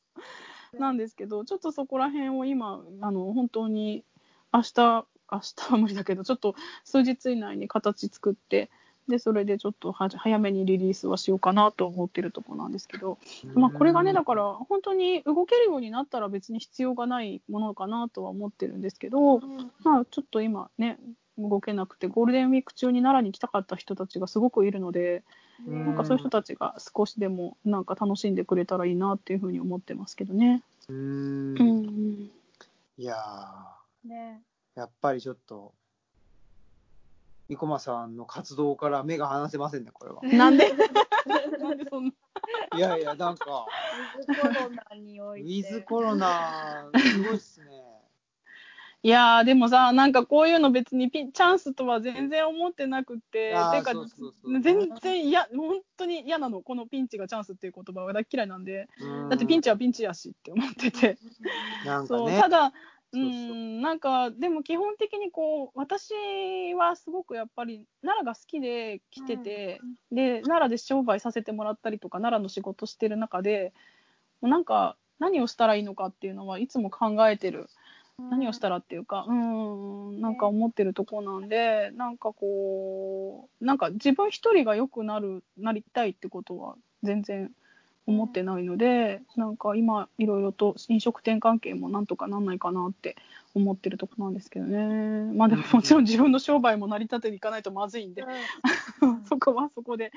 [0.79, 4.05] なんですけどちょっとそこら辺を今あの本当に
[4.53, 6.55] 明日明日は無理だけどちょっと
[6.85, 8.71] 数日以内に形作って
[9.09, 13.19] でそれでちょっとは早めにリリースはしようかなと思ってるところなんですけど、
[13.55, 19.41] まあ、これがねだから本当に動けるようになったら別に必要がないものかなとは思ってるんですけど、
[19.83, 20.99] まあ、ちょっと今ね
[21.39, 25.23] 動けなくてゴールデンウィーク中に奈良に来たかった人たちがすごくいるので、
[25.67, 30.63] なんかそういう人たちが少しでもなんか楽しんでくれたらいいなっていうふうに思ってますけどね。
[30.89, 32.31] ううんん。
[32.99, 33.17] いや
[34.05, 34.43] ね。
[34.77, 35.75] ーやっぱりちょっと
[37.49, 40.23] 生駒さんの活動から目が離せませんねこれは。
[40.37, 40.73] なんで？
[41.59, 42.13] なんでそんな。
[42.77, 43.67] いやいやなんか
[44.19, 45.69] ウィズコロナにおウいて。
[45.69, 47.67] ィズコロナすごいっすね。
[49.05, 53.93] いやーでもさなんかこういうの別にピンチャンスとは全然思ってなくっててか
[54.63, 61.19] 全然嫌本当に嫌なのこのピンチがチャンスっていう言葉は大っ嫌いなんでうんだってピンチはピンチやしって思ってて、
[61.85, 62.73] なんかねそうただ
[63.13, 66.15] うなんかでも基本的にこう私
[66.75, 73.73] はすごくやっぱり奈良が好きで来てて、で奈良で商売させてもらったりとか奈良の仕事してる中で
[74.41, 77.69] もうなんか何をしたらいいのかっていうのはいつも考えてる。
[78.19, 87.51] 何をしたらっていうかうんなんか思ってるとこなんでなんかこうなんか自分一人が良くなるなりたいってことは全然
[88.07, 93.17] 思ってないので、なんか今いろいろと飲食店関係もなんとかなんないかなって
[93.55, 95.33] 思ってるとこなんですけどね。
[95.35, 98.25] まあでももちろん自分の商売も成り立てていかないとまずいんで、
[99.01, 99.23] うん。
[99.27, 100.13] そこはそこで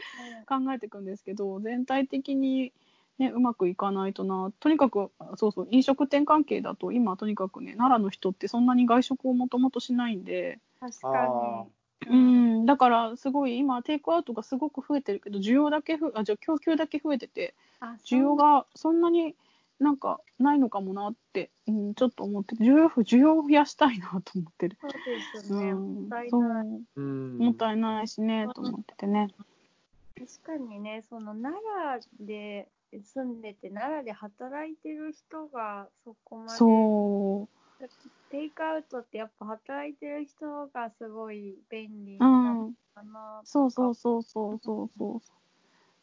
[0.48, 2.74] 考えていくんですけど全体的に、
[3.20, 4.52] ね、うまくいかないとな。
[4.60, 11.66] とにかくそうそう飲食店関係だと今とにかくね奈良の人ってそんなに外食をもともとしないんで、確あか
[12.08, 17.56] うん、だからすごい今テイクアウトがすごく増えてるけど需要だけふあじゃあ供給だけ増えてて
[18.04, 19.36] 需要がそんなに
[19.80, 24.78] なんかないのかもなって、うん、ちょっと思ってて需要需要を増やしたいなと思ってる。
[24.82, 25.74] そうですうね。
[25.74, 26.68] んもったいそうない。
[26.96, 29.28] うんもったいないしねと思っててね。
[30.18, 31.54] 確かにね、その奈
[32.22, 32.70] 良で
[33.04, 37.48] 住んでて、奈良で働いてる人がそこまで、そ
[37.82, 37.90] う
[38.32, 43.42] テイクアウトってやっぱ働いてる人がすごい便利うなのん、かな。
[43.44, 45.22] そうそうそうそうそうそ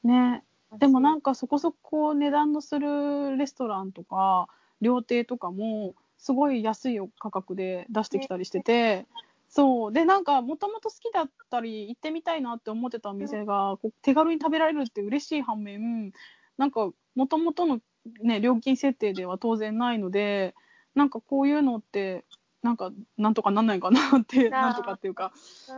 [0.05, 0.07] う。
[0.07, 0.45] ね、
[0.79, 4.49] でもなんかそこそこ値段のするレストランとか
[4.81, 9.07] 料亭とかもすごい安い価格で出してきたりしてて、
[9.49, 9.93] そう。
[9.93, 16.12] でなんかもともと好きだったり行ってみたいなって思ってたお店がこう手軽に食べられるって嬉しい反面
[16.57, 17.81] なんかもともとの、
[18.23, 20.55] ね、料金設定では当然ないので
[20.95, 22.25] なんかこういうのって
[22.63, 25.33] なんかなんとかなんないかなってなんとかっていうか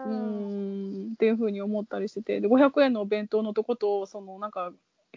[0.05, 4.72] ううんっていうふうに思ったりしててで500円のお弁当のとことそのなんか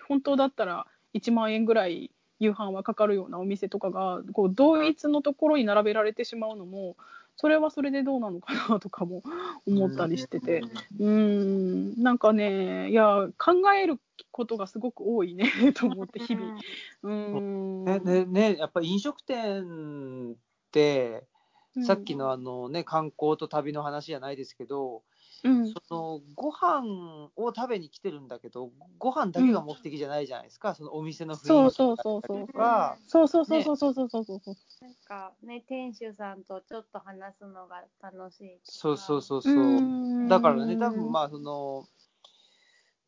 [0.07, 6.95] 本当だったら1万円ぐらい夕飯はかかるようなお店とかがこう同一のところに並べられてしまうのも
[7.35, 9.23] それはそれでどうなのかなとかも
[9.67, 10.63] 思ったりしてて。
[10.99, 12.01] うーん。
[12.01, 13.99] なんかねいや考える
[14.31, 16.47] ことがすごく多いね と思って日々。
[17.03, 17.83] うーん。
[17.85, 20.35] ねねねやっぱり飲食店っ
[20.71, 21.36] てうん
[21.83, 25.03] さっきのあのね観光と旅の話じゃないですけど、
[25.43, 25.67] うん。
[25.67, 32.97] そのご飯を食べに来てるんだけどご飯だけが目的じゃないじゃないですか、そのお店の雰囲気とか。
[33.07, 34.09] そうそうそうそうそうそう。
[34.09, 38.59] そうそうそうなんかね、店主さんとちょっと話すのが楽しい。
[38.63, 41.87] そうそうそうそう、うんだからね多分まあその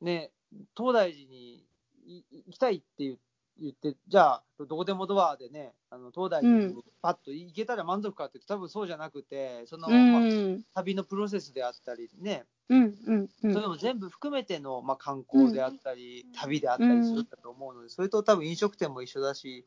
[0.02, 0.32] ね
[0.76, 1.66] 東大寺に
[2.08, 3.18] い行きたいって言
[3.62, 13.54] 言ってじゃあどこでもドアでねあの東大寺にパッと行けたら満足かって言うと多分そうじゃなくてその、うまあん旅のプロセスであったりね、うんうんうん。
[13.54, 19.66] それも全部含めての、まあ、観光であったり、旅であったりするんだと思うので、それと多分飲食店も一緒だし、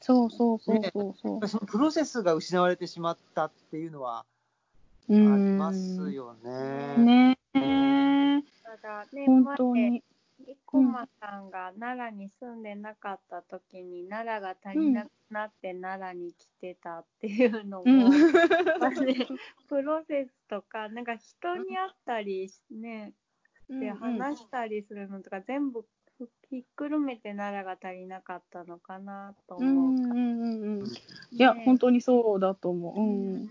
[0.00, 1.48] そうそうそうそうそう。
[1.48, 4.24] そのプロセスが失われてしまったっていうのはあ
[5.08, 6.96] うりんますよね。
[6.96, 7.38] ね。
[7.54, 10.02] え、ただね、本当に。
[10.48, 18.10] 生駒さんが奈良に住んでなかった時に、奈良が足りなくなって奈良に来てたっていうのも、うん。
[19.68, 23.12] プロセスとか、なんか人に会ったりね、
[23.68, 25.84] で話したりするのとか、全部
[26.50, 29.90] ひっくるめて奈良が足りなかったのかなと思う。
[29.90, 30.86] うんうんうんうん。
[31.30, 32.94] いや、ね本当にそうだと思う。
[32.96, 33.02] う。
[33.02, 33.48] うんん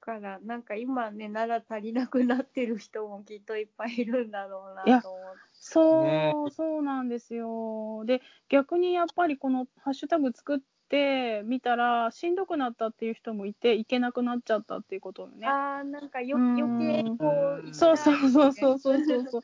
[0.00, 5.40] から、なんか今ね、なら足りなくなってる人もきっといっぱいいるんだろうなと思って。
[5.72, 8.04] そう、ねそうなんですよ。
[8.04, 10.58] で、逆にやっぱりこのハッシュタグ作っ
[10.88, 15.46] てみたら、しんどくなったっていう人もいて、行けなくなっちゃったっていうことをね。
[15.46, 18.78] ああ、なんかようん余計こう、そうそうそうそうう。
[18.78, 19.42] そうそうそう。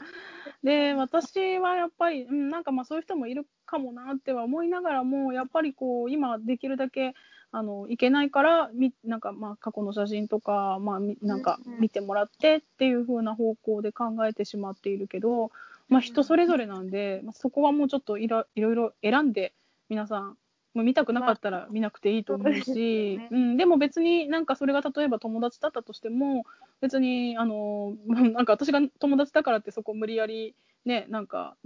[0.64, 7.14] で、私はやっぱり、うん、なんかまあそういう人もいるかもなっては思いながらも、やっぱりこう、今できるだけ、
[7.52, 15.50] あの、いけないから、みなんかまあ過去の写真とか、まあみなんか見てもらってっていう風な方向で考えてしまっているけど、
[15.88, 19.54] まあ人それぞれなんで、まあ、そこはもうちょっといろいろいろ選んで、
[19.88, 20.36] 皆さん、
[20.74, 23.28] まあ見たくなかったら見なくていいと思うそうですし、よね。
[23.30, 26.44] うん、でも別になんかそれが例えば友達だったとしても、
[26.80, 31.56] 別に、あの、 なんか私が友達だからってそこ無理やりね、なんか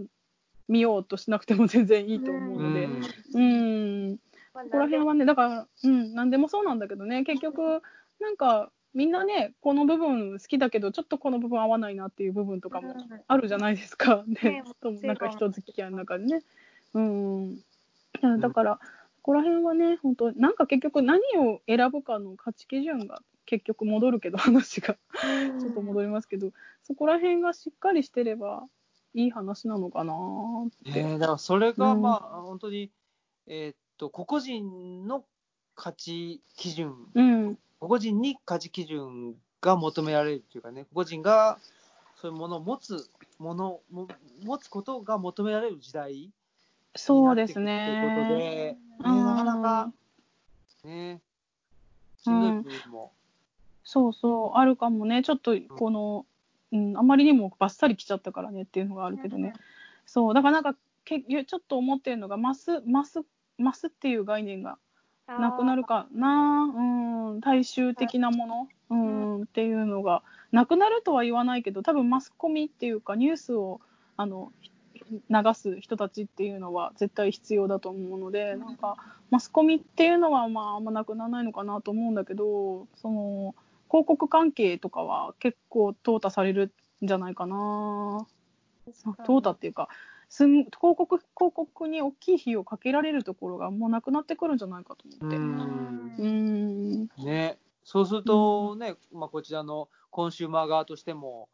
[0.68, 3.00] 見ようとしなくても全然いいと思うので、うん。
[3.34, 4.18] うん、
[4.54, 7.82] まあここら辺はね、だから、うん、なんでもそうなんだけどね、結局、
[8.20, 14.24] なんか、みんなね、この部分好きだけど、ちょっとこの部分合わないなっていう部分とかもうんあるじゃないですか。
[14.26, 14.64] ね
[15.02, 16.42] なんか人付き合いの中でね。
[16.94, 17.58] うん。
[18.40, 18.76] だから、
[19.22, 24.96] ここら辺はね、本当なんか結局何を選ぶかの価値基準が結局戻るけど、話が
[25.60, 26.50] ちょっと戻りますけど、
[26.82, 28.64] そこら辺がしっかりしてれば
[29.14, 30.14] いい話なのかな
[30.66, 31.02] って。
[31.02, 32.90] ねだからそれがうんまあ、本当に、
[33.46, 35.24] えーっと、個々人の
[35.74, 37.58] 価値基準、うん。
[37.80, 41.58] 個々人に価値基準が求められるっていうかね、個々人が
[42.16, 43.08] そういうものを持つ
[43.38, 44.06] もの、も
[44.44, 46.30] 持つことが求められる時代に
[46.94, 48.38] そうですなっていくということね。
[48.38, 49.92] で、ね、うんなかなか、
[50.84, 51.20] ね、
[52.18, 53.12] しんどい部分も、
[53.84, 55.22] そうそう、あるかもね。
[55.22, 56.26] ちょっと、この、
[56.72, 59.54] うん、あまりにもバッサリ来ちゃったからねっていうのがあるけどね。
[60.04, 63.22] そう、だからなんか、けちょっと思ってるのが、マス、マス、
[63.56, 64.78] マスっていう概念が
[65.38, 70.22] なくなるかな、うん、大衆的なもの、うん、っていうのが、
[70.52, 73.80] なくなるとは言わないけど、多分マスコミっていうか、ニュースを、
[74.16, 74.52] あの、
[75.28, 78.96] 流す人たちっていうのは絶対必要だと思うので、なんか、
[79.30, 83.54] マスコミっていうのは、まあ、あんまなくならないのかなと思うんだけど、その、
[83.88, 86.72] 広告関係とかは結構淘汰される
[87.02, 88.26] んじゃないかな。
[89.24, 89.88] 淘汰っていうか、
[90.30, 95.36] すん広告広告に大きい費用をかけられるところがもうなくなってくるんじゃないかと思って。
[95.36, 97.08] ううんん。
[97.18, 101.48] ね、そうするとね、まあ、こちらのコンシューマー側としても、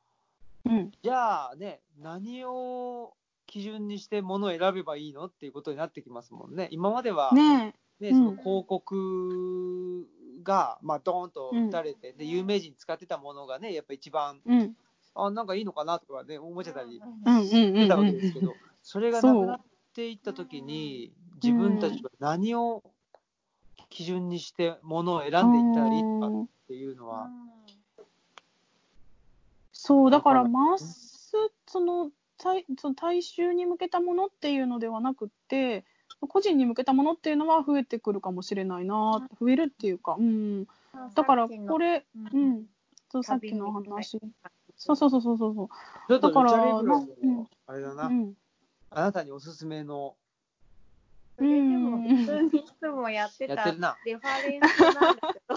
[0.66, 0.92] うん。
[1.02, 3.14] じゃあね、何を
[3.46, 6.68] 基準にして物を選べばいいのっていうことになってきますもんね。
[6.70, 10.06] 今までは、ねねそのうん広告
[10.42, 14.50] が、まあ、ドーンと打たれて、で有名人使ってたものがね、やっぱ一番、え。
[14.50, 14.76] うん。
[15.18, 18.20] あなんかいいのかなとかね、思っちゃったりうんうんうんしてたわけうん。
[18.20, 18.54] ですけど、
[18.86, 19.60] それがなくなっ
[19.94, 21.12] ていったときに、
[21.42, 22.84] 自分たちは何を
[23.90, 27.28] 基準にして物を選んでいったらいいのかっていうのは、
[29.72, 31.32] そう、だからわかんマス、
[31.66, 35.84] その、大その大衆に向けたものっていうのではなくって、
[36.20, 40.66] 個人に向けたものっていうのは増えてくるかもしれないな、増えるっていうか、うん。
[41.16, 42.50] だからこれ、ううん。
[42.50, 42.66] ん、
[43.10, 44.20] そうさっきの話。
[44.76, 45.70] そうそうそうそうそ
[46.08, 46.84] うだからあれだう。
[47.96, 48.36] な、うん。
[48.90, 50.16] あなたにおすすめの、
[51.36, 53.98] それでも普通にいつもやってたやってるな。
[54.04, 55.56] レファレンスなんだけど、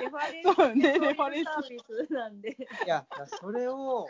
[0.00, 2.50] レファレンスそうねってレファレンスサービスなんで。
[2.50, 3.06] いや、
[3.40, 4.08] それを、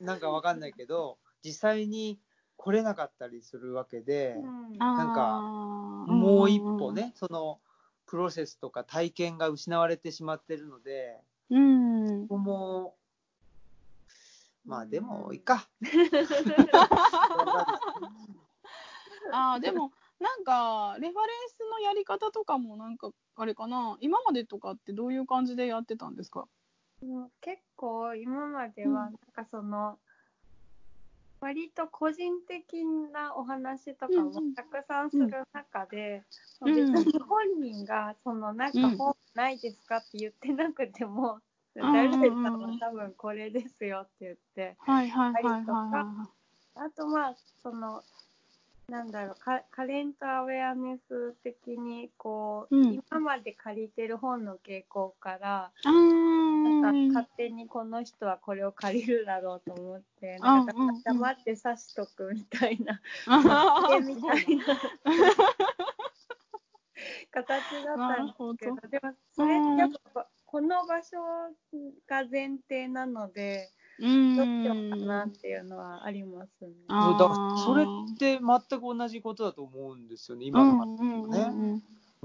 [0.00, 2.20] なんかわかんないけど、実際に
[2.56, 4.36] 来れなかったりするわけで、
[4.78, 6.92] なんかあーもう一歩。
[6.92, 7.60] ね、その
[8.06, 11.20] プロセスとか体験が失われてしまってるので、
[11.50, 12.28] うんうん。
[12.28, 12.94] ここも、
[14.68, 15.66] まあでも、いいか。
[19.32, 26.46] ああ、 でも、なんか、レファレンスのやり方とかも、なんか、あれかな、今までとかってどういう感じでやってたんですか？
[27.02, 28.94] うん結構今までうん。
[28.94, 29.98] はなんかその、
[31.40, 34.54] 割と個人的なお話とかもうんうん。
[34.54, 36.24] たくさんする中で、
[36.60, 36.74] うん。
[36.74, 38.98] 別に本人がそのなんかうん。
[38.98, 41.40] 本ないですかって言ってなくても、うん
[41.80, 46.28] 誰々さんは多分これですよって言って、はいはいはいはい
[46.80, 48.04] あとまあその
[48.88, 53.02] なんだろうカカレントアウェアネス的にこう、うん。
[53.10, 60.72] 今まで借りてる本の傾向から、なんか勝手にこの人はこれを借りるだろうと思って、んなんか
[61.04, 62.98] 黙って刺しとくみたいな、
[64.00, 64.64] みたいな
[67.30, 71.18] 形だなったんですけど、でもそれってやっぱこの場所
[72.06, 75.32] が前提なので、うどうしようかなっん。
[75.32, 76.72] ていうのはありますね。
[76.88, 77.86] あーそうだからそれっ
[78.18, 81.50] て全く同じことだと思うんですよね、う今の話んうんうんね。
[81.52, 81.82] うん。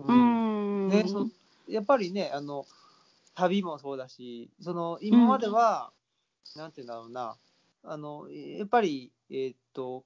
[0.07, 0.87] うん。
[0.89, 1.27] ねそ
[1.67, 2.65] やっぱりねあの、
[3.35, 5.91] 旅もそうだし、その今までは、
[6.55, 7.37] なんていうんだろうな、
[7.83, 10.05] あのやっぱり、えーっと、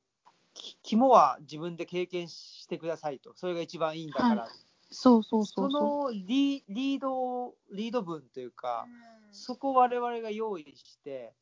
[0.54, 4.50] き肝は自分で経験してくださいと、それが一番いいんだから、は
[4.90, 8.88] そうそうそそうそのリリード、リード文というか、
[9.32, 11.34] そこを我々が用意して、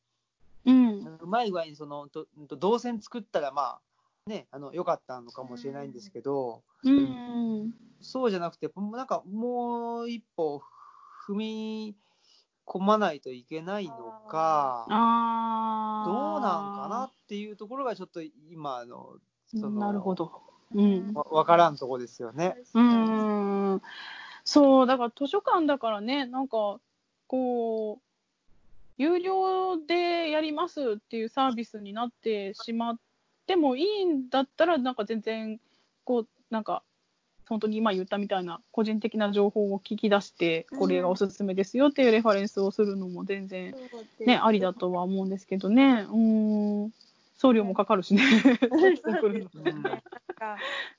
[0.64, 0.70] う。
[0.70, 1.18] うん。
[1.20, 3.78] うまい具合にそのとと動線作ったら、ま
[4.26, 7.72] あ、ね、あの良かったのかもしれないんですけど、うん。
[8.00, 10.62] そうじゃなくて、なんかもう一歩
[11.28, 11.96] 踏み
[12.66, 13.94] 込まないといけないの
[14.28, 14.86] か。
[16.04, 19.16] どうなんかなっていうところがちょっと今の、
[19.48, 20.30] そのなるほど。
[20.74, 21.12] うん。
[21.14, 22.56] わわからんとこですよね。
[22.74, 23.82] うーん。
[24.44, 26.80] そう、だから図書館だからね、なんか、
[27.26, 28.02] こう、
[28.98, 32.98] 有料でやりますっていうサービスになってしまっ
[33.46, 35.60] てもいいんだったら、なんか全然、
[36.04, 36.82] こう、なんか、
[37.48, 43.76] 本当に今言ったみたいな個人的な情報を聞き出して、これがおすすめですよっていうレファレンスをするのも全然、
[44.24, 46.06] ね、ありだとは思うんですけどね。
[46.08, 46.92] うーん。
[47.36, 48.22] 送料もかかるしね。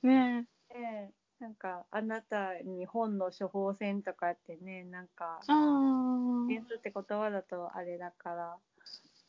[0.03, 0.47] ね。
[0.73, 6.47] ね、なんか、あなたに本の処方箋とかってね、なんか、ああ。
[6.47, 8.57] 点数って言葉だとあれだから、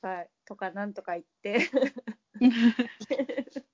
[0.03, 0.31] はい。
[0.45, 1.71] とかなんとか言って、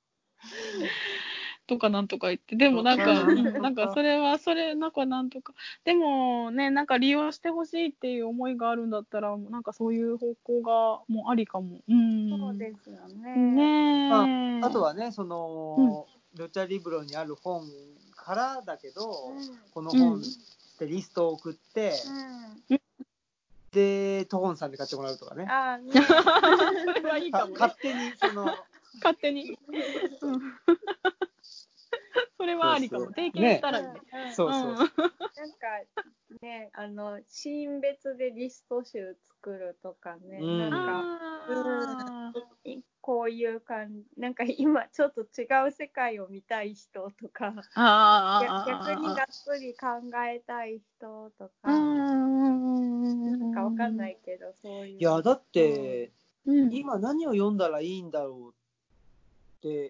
[1.66, 5.54] とかなんとか言って、でもなんか、うんうんなんかそれは、それ、なんかなんとか、
[5.84, 11.80] でもね、なんか利用してほしいっていう思いがあるんだったら、なんかそういう方向がもうありかも。
[11.88, 12.30] うん。
[12.38, 13.36] そうですよね。
[13.36, 17.62] ねえ、あとはね、その、ルチャリブロにある本
[18.16, 19.34] からだけど、
[19.72, 20.20] この本っ
[20.78, 21.92] てリストを送って、
[22.68, 22.80] うん。
[23.72, 25.46] で、トホンさんで買ってもらうとかね。
[25.48, 25.92] ああ、ね。
[26.94, 27.58] それはいいかかも、ね。
[27.58, 28.44] 勝手に、その、
[29.02, 29.58] 勝手に。
[32.14, 33.06] う んそれはありかも。
[33.06, 34.00] そうそう提携したらね。
[34.12, 35.66] うんそうそううんなんか
[36.40, 41.02] ね、あの、シーン別でリスト集作るとかね、うんなんか、
[41.48, 47.52] あーこういう感じ、なんか今ちょっと違う世界を見たい人とか。
[48.40, 49.86] 逆逆にがっつり考
[50.26, 53.38] えたい人とうか、ん。
[53.38, 54.98] なんかわかんないけど、そういう。
[54.98, 56.12] いや、だって、
[56.46, 56.74] うん。
[56.74, 58.63] 今何を読んだらいいんだろうって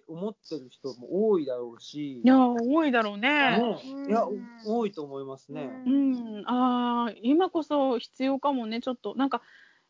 [0.07, 3.59] 思ってる人も多いだろうし、いや、多いだろうね。
[3.59, 3.81] ね。
[3.85, 4.09] うん。
[4.09, 4.25] いや、
[4.65, 5.69] 多いと思いますね。
[5.85, 6.41] ううん。
[6.41, 9.41] ん、ああ、今こそ必要かもね、ちょっと、なんか、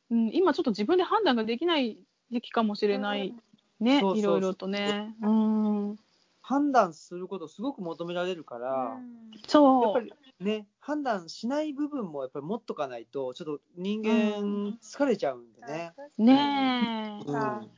[0.09, 1.99] うん、今ちょっと自分で判断ができない
[2.31, 3.33] 時期かもしれない。
[3.79, 5.15] ね、いろいろとね。
[5.21, 5.95] うん、
[6.41, 8.99] 判断することすごく求められるから、やっ
[9.47, 9.93] そう。
[9.93, 15.93] ぱりね、判断しない部分もやっぱり持っとかないと、ちょっと人う間疲れちゃうんでね。
[16.17, 17.31] ねえ。
[17.31, 17.71] うん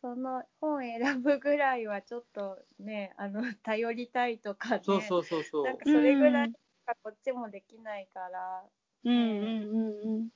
[0.00, 4.82] その本選ぶぐらいはちょっとね、あの、 頼りたいとかね。
[4.84, 5.64] そうそうそうそう。
[5.64, 6.54] なんかそれぐらいし
[6.86, 8.64] かこっちもできないから。
[9.04, 10.28] うんうんうんうん。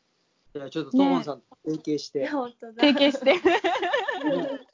[0.54, 2.82] じゃあちょっとトモンさんと提携して、本当だ。
[2.82, 3.34] 提携して。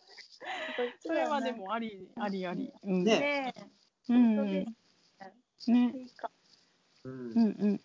[1.01, 2.73] それはでもあり、ありあり。
[2.83, 3.05] うん。
[3.05, 3.55] ねね
[4.09, 4.37] う本ん。
[4.37, 4.67] 当で
[5.67, 5.93] ね。
[5.95, 6.31] いいか。
[7.05, 7.81] うんうんうん。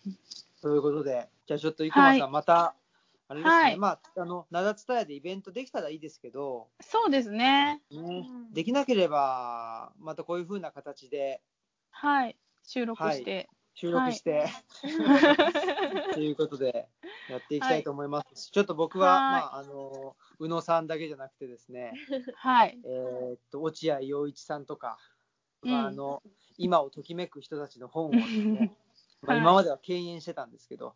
[0.60, 2.74] ということで、じゃあちょっと生駒さん、はいまた、
[3.28, 7.82] あれですね、はいまあ、あの、灘伝えでイベントできたらいいですけど、そうですね。
[7.90, 7.98] ね。
[7.98, 8.52] うん。
[8.52, 11.40] できなければ、またこういう風な形で。
[11.90, 12.36] はい。
[12.64, 13.48] 収録して。
[13.76, 14.46] 収録して、
[16.14, 16.88] ということで、
[17.28, 19.20] やっていきたいと思いますし、ちょっと僕は、はい。
[19.20, 21.92] まあ、あの、宇野さんだけじゃなくてですね、
[22.36, 22.78] はい。
[22.84, 24.98] えーっと、落合陽一さんとか、
[25.66, 26.22] あ、あの、
[26.56, 28.76] 今をときめく人たちの本をですね、
[29.26, 30.94] まあ、はい今までは敬遠してたんですけど、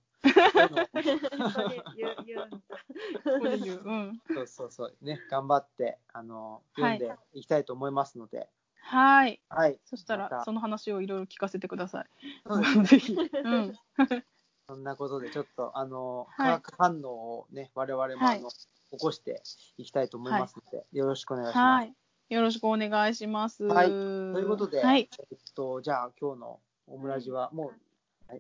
[4.27, 4.71] そうそう。
[4.71, 8.49] そうね、頑張って、あの、読んでいきたいと思いますので、
[8.81, 9.41] はい。
[9.51, 9.79] はい。
[9.85, 12.87] そしたら、その話をいろいろ聞かせてください。
[12.87, 13.15] ぜひ。
[13.15, 13.75] うん。
[14.67, 19.43] そんなことで、ちょっと、あの、 はい化学反応をね、我々も、はいあの、起こして
[19.77, 21.57] いきたいと思いますので、よろしくお願いします。
[21.59, 21.95] はい。
[22.31, 23.65] よろしくお願いします。
[23.65, 25.09] はいとということで、はい。
[25.31, 27.73] えっと、じゃあ、今日のオムラジは、も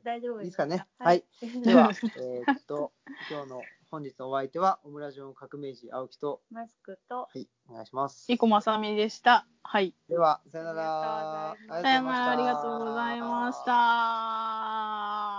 [0.05, 0.86] 大丈夫ういいですかね？
[0.98, 1.47] ははいい。
[1.62, 2.93] では、えーっと、
[3.31, 7.20] 今日の本日のお相手は、オムラジオの革命児、青木と、マスクと。
[7.23, 8.27] はい、お願いします。
[8.27, 9.47] 生駒さみでした。
[9.62, 9.94] はい。
[10.09, 11.51] では、さよなら。
[11.51, 13.65] ありがとうございますさよなら、ありがとうございまし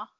[0.09, 0.18] た。